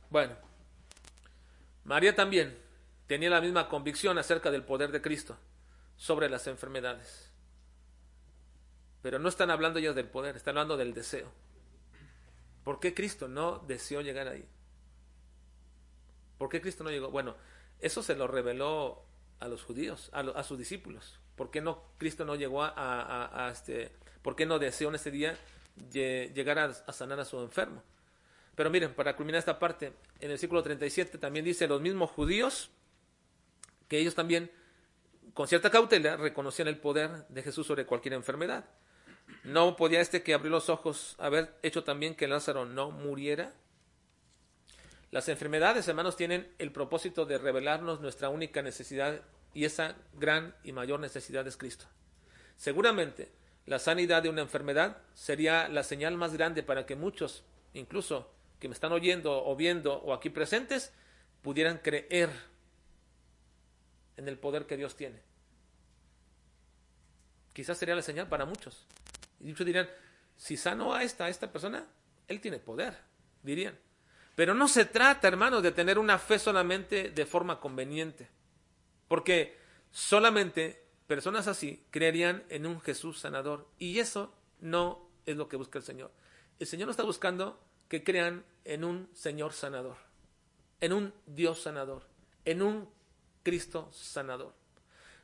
[0.09, 0.35] Bueno,
[1.85, 2.57] María también
[3.07, 5.37] tenía la misma convicción acerca del poder de Cristo
[5.97, 7.32] sobre las enfermedades.
[9.03, 11.29] Pero no están hablando ellas del poder, están hablando del deseo.
[12.63, 14.47] ¿Por qué Cristo no deseó llegar ahí?
[16.37, 17.11] ¿Por qué Cristo no llegó?
[17.11, 17.35] Bueno,
[17.79, 19.03] eso se lo reveló
[19.41, 21.19] a los judíos, a, sus discípulos.
[21.35, 23.91] ¿Por qué no Cristo no llegó a, este,
[24.21, 25.37] por qué no deseó en ese día
[25.91, 27.83] llegar a, sanar a su enfermo?
[28.55, 32.69] Pero miren, para culminar esta parte, en el versículo 37 también dice los mismos judíos
[33.89, 34.49] que ellos también
[35.33, 38.63] con cierta cautela reconocían el poder de Jesús sobre cualquier enfermedad.
[39.43, 43.53] ¿No podía este que abrió los ojos haber hecho también que Lázaro no muriera?
[45.11, 49.21] Las enfermedades, hermanos, tienen el propósito de revelarnos nuestra única necesidad
[49.53, 51.85] y esa gran y mayor necesidad es Cristo.
[52.57, 53.31] Seguramente,
[53.65, 58.67] la sanidad de una enfermedad sería la señal más grande para que muchos, incluso que
[58.67, 60.91] me están oyendo o viendo o aquí presentes,
[61.41, 62.29] pudieran creer
[64.17, 65.21] en el poder que Dios tiene.
[67.53, 68.87] Quizás sería la señal para muchos.
[69.43, 69.89] Y muchos dirían,
[70.37, 71.85] si sano a esta, a esta persona,
[72.27, 72.97] él tiene poder,
[73.43, 73.77] dirían.
[74.35, 78.29] Pero no se trata, hermanos, de tener una fe solamente de forma conveniente.
[79.07, 79.57] Porque
[79.91, 83.67] solamente personas así creerían en un Jesús sanador.
[83.77, 86.11] Y eso no es lo que busca el Señor.
[86.57, 89.97] El Señor no está buscando que crean en un Señor sanador,
[90.79, 92.07] en un Dios sanador,
[92.45, 92.89] en un
[93.43, 94.55] Cristo sanador.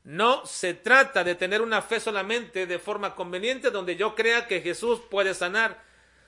[0.04, 4.62] No se trata de tener una fe solamente de forma conveniente donde yo crea que
[4.62, 5.84] Jesús puede sanar.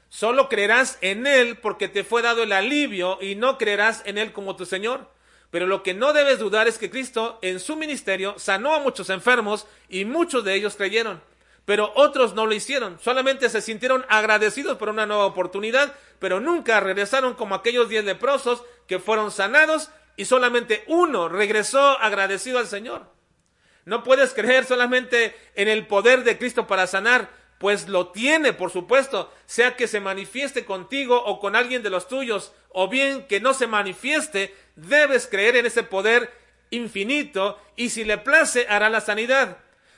[0.09, 4.34] Solo creerás en Él porque te fue dado el alivio y no creerás en Él
[4.34, 5.09] como tu Señor.
[5.51, 9.09] Pero lo que no debes dudar es que Cristo en su ministerio sanó a muchos
[9.09, 11.22] enfermos y muchos de ellos creyeron.
[11.65, 16.80] Pero otros no lo hicieron, solamente se sintieron agradecidos por una nueva oportunidad, pero nunca
[16.80, 23.20] regresaron como aquellos diez leprosos que fueron sanados y solamente uno regresó agradecido al Señor.
[23.86, 28.72] No puedes creer solamente en el poder de Cristo para sanar, pues lo tiene, por
[28.72, 33.40] supuesto, sea que se manifieste contigo o con alguien de los tuyos, o bien que
[33.40, 36.32] no se manifieste, debes creer en ese poder
[36.72, 39.58] infinito y si le place hará la sanidad.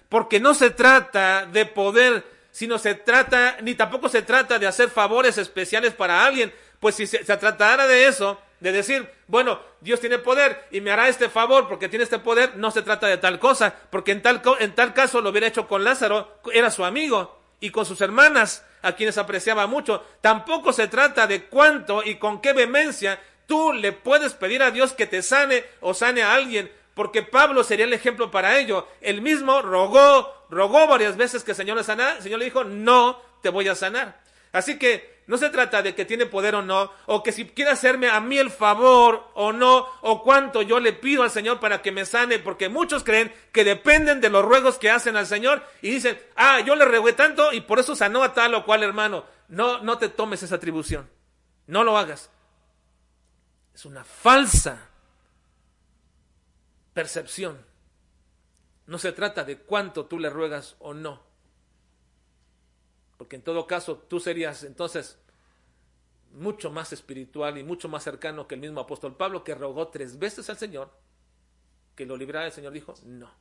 [0.10, 4.90] Porque no se trata de poder, sino se trata, ni tampoco se trata de hacer
[4.90, 10.20] favores especiales para alguien, pues si se, tratara de eso, de decir, bueno, Dios tiene
[10.20, 13.38] poder y me hará este favor porque tiene este poder, no se trata de tal
[13.38, 17.42] cosa, porque en tal, en tal caso lo hubiera hecho con Lázaro, era su amigo,
[17.60, 20.06] y con sus hermanas, a quienes apreciaba mucho.
[20.22, 24.94] Tampoco se trata de cuánto y con qué vehemencia tú le puedes pedir a Dios
[24.94, 28.88] que te sane o sane a alguien, porque Pablo sería el ejemplo para ello.
[29.02, 32.64] Él mismo rogó, rogó varias veces que el Señor le sanara, el Señor le dijo,
[32.64, 34.22] no te voy a sanar.
[34.54, 37.72] Así que no se trata de que tiene poder o no, o que si quiere
[37.72, 41.82] hacerme a mí el favor o no, o cuánto yo le pido al Señor para
[41.82, 45.64] que me sane, porque muchos creen que dependen de los ruegos que hacen al Señor
[45.82, 48.84] y dicen, ah, yo le regué tanto y por eso sanó a tal o cual
[48.84, 49.26] hermano.
[49.48, 51.10] No, no te tomes esa atribución.
[51.68, 52.30] No lo hagas.
[53.74, 54.90] Es una falsa
[56.94, 57.66] percepción.
[58.88, 61.33] No se trata de cuánto tú le ruegas o no
[63.24, 65.18] porque en todo caso tú serías entonces
[66.34, 70.20] mucho más espiritual y mucho más cercano que el mismo apóstol Pablo, que rogó tres
[70.20, 70.92] veces al Señor
[71.96, 72.48] que lo librara.
[72.48, 73.32] El Señor dijo, no.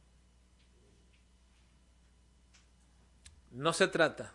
[3.50, 4.32] No se trata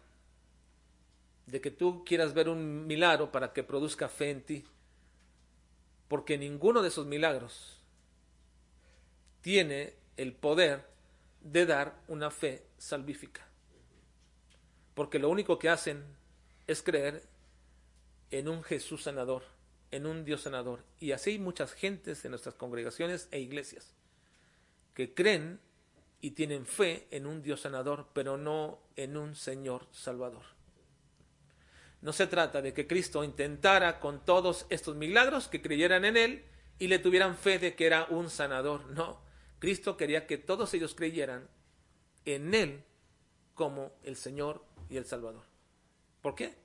[1.45, 4.65] de que tú quieras ver un milagro para que produzca fe en ti,
[6.09, 7.79] porque ninguno de esos milagros
[9.39, 10.85] tiene el poder
[11.39, 13.46] de dar una fe salvífica
[14.97, 16.03] porque lo único que hacen
[16.65, 17.21] es creer
[18.31, 19.43] en un Jesús sanador,
[19.91, 20.83] en un Dios sanador.
[20.99, 23.93] Y así hay muchas gentes en nuestras congregaciones e iglesias
[24.95, 25.59] que creen
[26.19, 30.41] y tienen fe en un Dios sanador, pero no en un Señor salvador.
[32.01, 36.45] No se trata de que Cristo intentara con todos estos milagros que creyeran en Él
[36.79, 38.87] y le tuvieran fe de que era un sanador.
[38.87, 39.21] No,
[39.59, 41.47] Cristo quería que todos ellos creyeran
[42.25, 42.83] en Él
[43.53, 45.43] como el Señor y el Salvador.
[46.21, 46.55] ¿Por qué?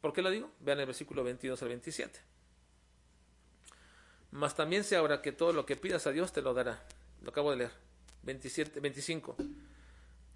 [0.00, 0.50] ¿Por qué lo digo?
[0.60, 2.20] Vean el versículo 22 al 27.
[4.32, 6.82] Mas también se ahora que todo lo que pidas a Dios te lo dará.
[7.22, 7.70] Lo acabo de leer.
[8.22, 9.36] 27, 25.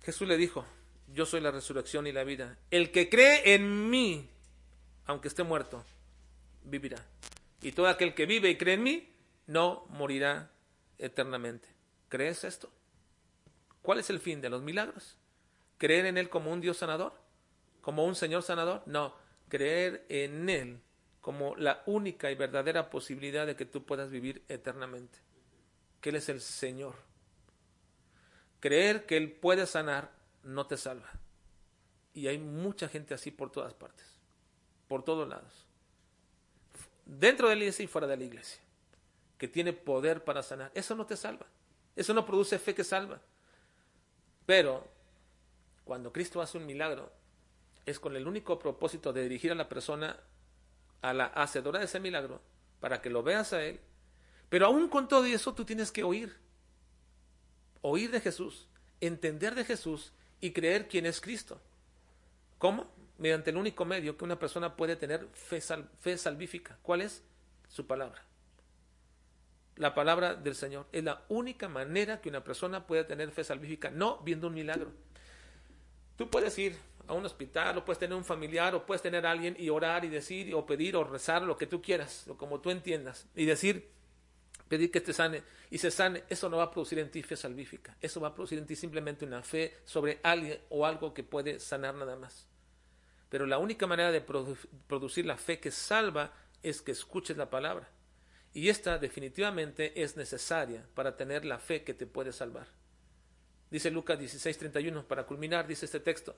[0.05, 0.65] Jesús le dijo,
[1.13, 2.59] yo soy la resurrección y la vida.
[2.71, 4.29] El que cree en mí,
[5.07, 5.85] aunque esté muerto,
[6.65, 7.05] vivirá.
[7.63, 9.13] Y todo aquel que vive y cree en mí,
[9.47, 10.51] no morirá
[10.99, 11.69] eternamente.
[12.09, 12.71] ¿Crees esto?
[13.83, 15.17] ¿Cuál es el fin de los milagros?
[15.79, 17.26] ¿Creer en Él como un Dios sanador?
[17.87, 18.83] Como un Señor sanador?
[18.87, 19.15] No,
[19.49, 20.81] creer en Él
[21.21, 25.21] como la única y verdadera posibilidad de que tú puedas vivir eternamente.
[26.01, 26.97] Que Él es el Señor.
[28.59, 30.11] Creer que Él puede sanar
[30.43, 31.09] no te salva.
[32.13, 34.05] Y hay mucha gente así por todas partes,
[34.89, 35.65] por todos lados.
[37.05, 38.61] Dentro de la iglesia y fuera de la iglesia.
[39.39, 40.73] Que tiene poder para sanar.
[40.75, 41.47] Eso no te salva.
[41.95, 43.21] Eso no produce fe que salva.
[44.45, 44.89] Pero
[45.85, 47.13] cuando Cristo hace un milagro,
[47.87, 50.19] es con el único propósito de dirigir a la persona
[51.03, 52.41] a la hacedora de ese milagro,
[52.81, 53.81] para que lo veas a él.
[54.49, 56.37] Pero aún con todo eso tú tienes que oír.
[57.83, 58.69] Oír de Jesús,
[59.01, 61.61] entender de Jesús y creer quién es Cristo.
[62.59, 62.91] ¿Cómo?
[63.19, 65.61] Mediante el único medio que una persona puede tener fe,
[66.01, 66.79] fe salvífica.
[66.83, 67.23] ¿Cuál es?
[67.69, 68.23] Su palabra.
[69.77, 73.91] La palabra del Señor es la única manera que una persona puede tener fe salvífica,
[73.91, 74.91] no viendo un milagro.
[76.17, 76.77] Tú puedes ir
[77.09, 80.05] a un hospital, o puedes tener un familiar, o puedes tener a alguien y orar
[80.05, 83.45] y decir, o pedir, o rezar, lo que tú quieras, o como tú entiendas, y
[83.45, 83.89] decir,
[84.69, 87.37] pedir que te sane, y se sane, eso no va a producir en ti fe
[87.37, 91.23] salvífica, eso va a producir en ti simplemente una fe sobre alguien o algo que
[91.23, 92.47] puede sanar nada más.
[93.29, 96.33] Pero la única manera de producir la fe que salva
[96.63, 97.89] es que escuches la palabra.
[98.55, 102.69] Y esta definitivamente es necesaria para tener la fe que te puede salvar.
[103.71, 106.37] Dice Lucas 16:31, para culminar, dice este texto,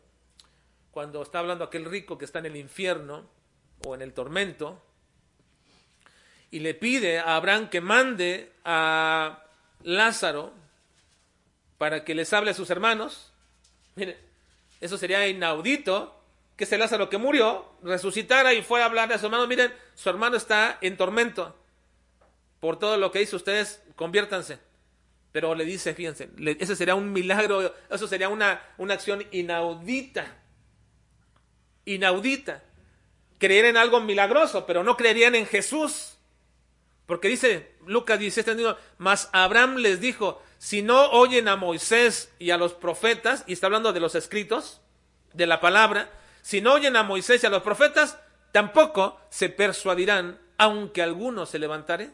[0.98, 3.24] cuando está hablando aquel rico que está en el infierno
[3.84, 4.82] o en el tormento,
[6.50, 9.44] y le pide a Abraham que mande a,
[9.84, 10.52] Lázaro
[11.78, 13.32] para que les hable a sus hermanos.
[13.94, 14.16] Miren,
[14.80, 16.20] eso sería inaudito
[16.56, 19.46] que ese Lázaro que murió resucitara y fuera a hablar a su hermano.
[19.46, 21.54] Miren, su hermano está en tormento
[22.58, 23.36] por todo lo que hizo.
[23.36, 24.58] Ustedes conviértanse.
[25.30, 26.28] Pero le dice, fíjense,
[26.58, 30.38] ese sería un milagro, eso sería una, una acción inaudita.
[31.94, 32.62] Inaudita.
[33.38, 36.18] Creer en algo milagroso, pero no creerían en Jesús.
[37.06, 38.54] Porque dice Lucas 17,
[38.98, 43.66] más Abraham les dijo, si no oyen a Moisés y a los profetas, y está
[43.66, 44.80] hablando de los escritos,
[45.32, 46.10] de la palabra,
[46.42, 48.18] si no oyen a Moisés y a los profetas,
[48.52, 52.10] tampoco se persuadirán, aunque alguno se levantare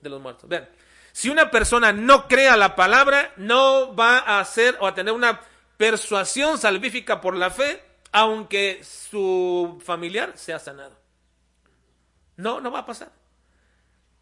[0.00, 0.48] de los muertos.
[0.48, 0.68] Vean,
[1.12, 5.40] si una persona no crea la palabra, no va a hacer o a tener una
[5.76, 7.82] persuasión salvífica por la fe,
[8.16, 10.96] aunque su familiar sea sanado.
[12.38, 13.12] No, no va a pasar.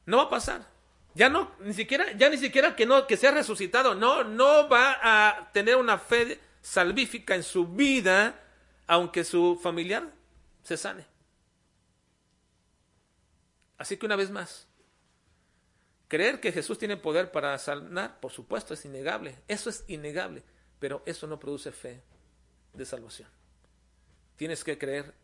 [0.04, 0.66] No va a pasar.
[1.14, 3.94] Ya no, ni siquiera, ya ni siquiera que no, que sea resucitado.
[3.94, 8.42] No, no va a tener una fe salvífica en su vida,
[8.88, 10.10] aunque su familiar
[10.64, 11.06] se sane.
[13.78, 14.66] Así que una vez más,
[16.08, 19.38] creer que Jesús tiene poder para sanar, por supuesto, es innegable.
[19.46, 20.42] Eso es innegable,
[20.80, 22.02] pero eso no produce fe
[22.72, 23.28] de salvación.
[24.36, 25.14] Tienes que creer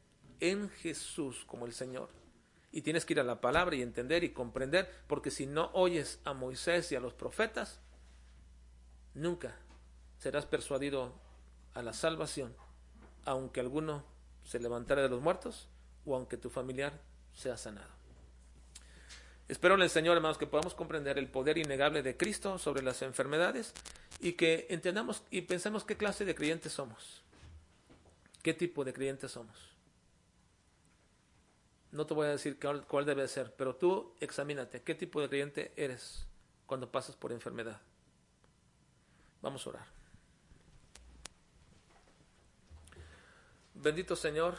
[0.40, 2.08] en Jesús como el Señor
[2.72, 6.20] y tienes que ir a la palabra y entender y comprender, porque si no oyes
[6.24, 7.80] a Moisés y a los profetas,
[9.14, 9.56] nunca
[10.18, 11.12] serás persuadido
[11.74, 12.54] a la salvación,
[13.24, 14.04] aunque alguno
[14.44, 15.68] se levantara de los muertos
[16.04, 17.00] o aunque tu familiar
[17.34, 18.00] sea sanado.
[19.48, 23.02] Espero en el Señor, hermanos, que podamos comprender el poder innegable de Cristo sobre las
[23.02, 23.74] enfermedades
[24.20, 27.22] y que entendamos y pensemos qué clase de creyentes somos,
[28.42, 29.70] qué tipo de creyentes somos.
[31.92, 35.72] No te voy a decir cuál, debe ser, pero tú examínate qué tipo de creyente
[35.76, 36.26] eres
[36.66, 37.80] cuando pasas por enfermedad.
[39.42, 39.86] Vamos a orar.
[43.74, 44.56] Bendito Señor,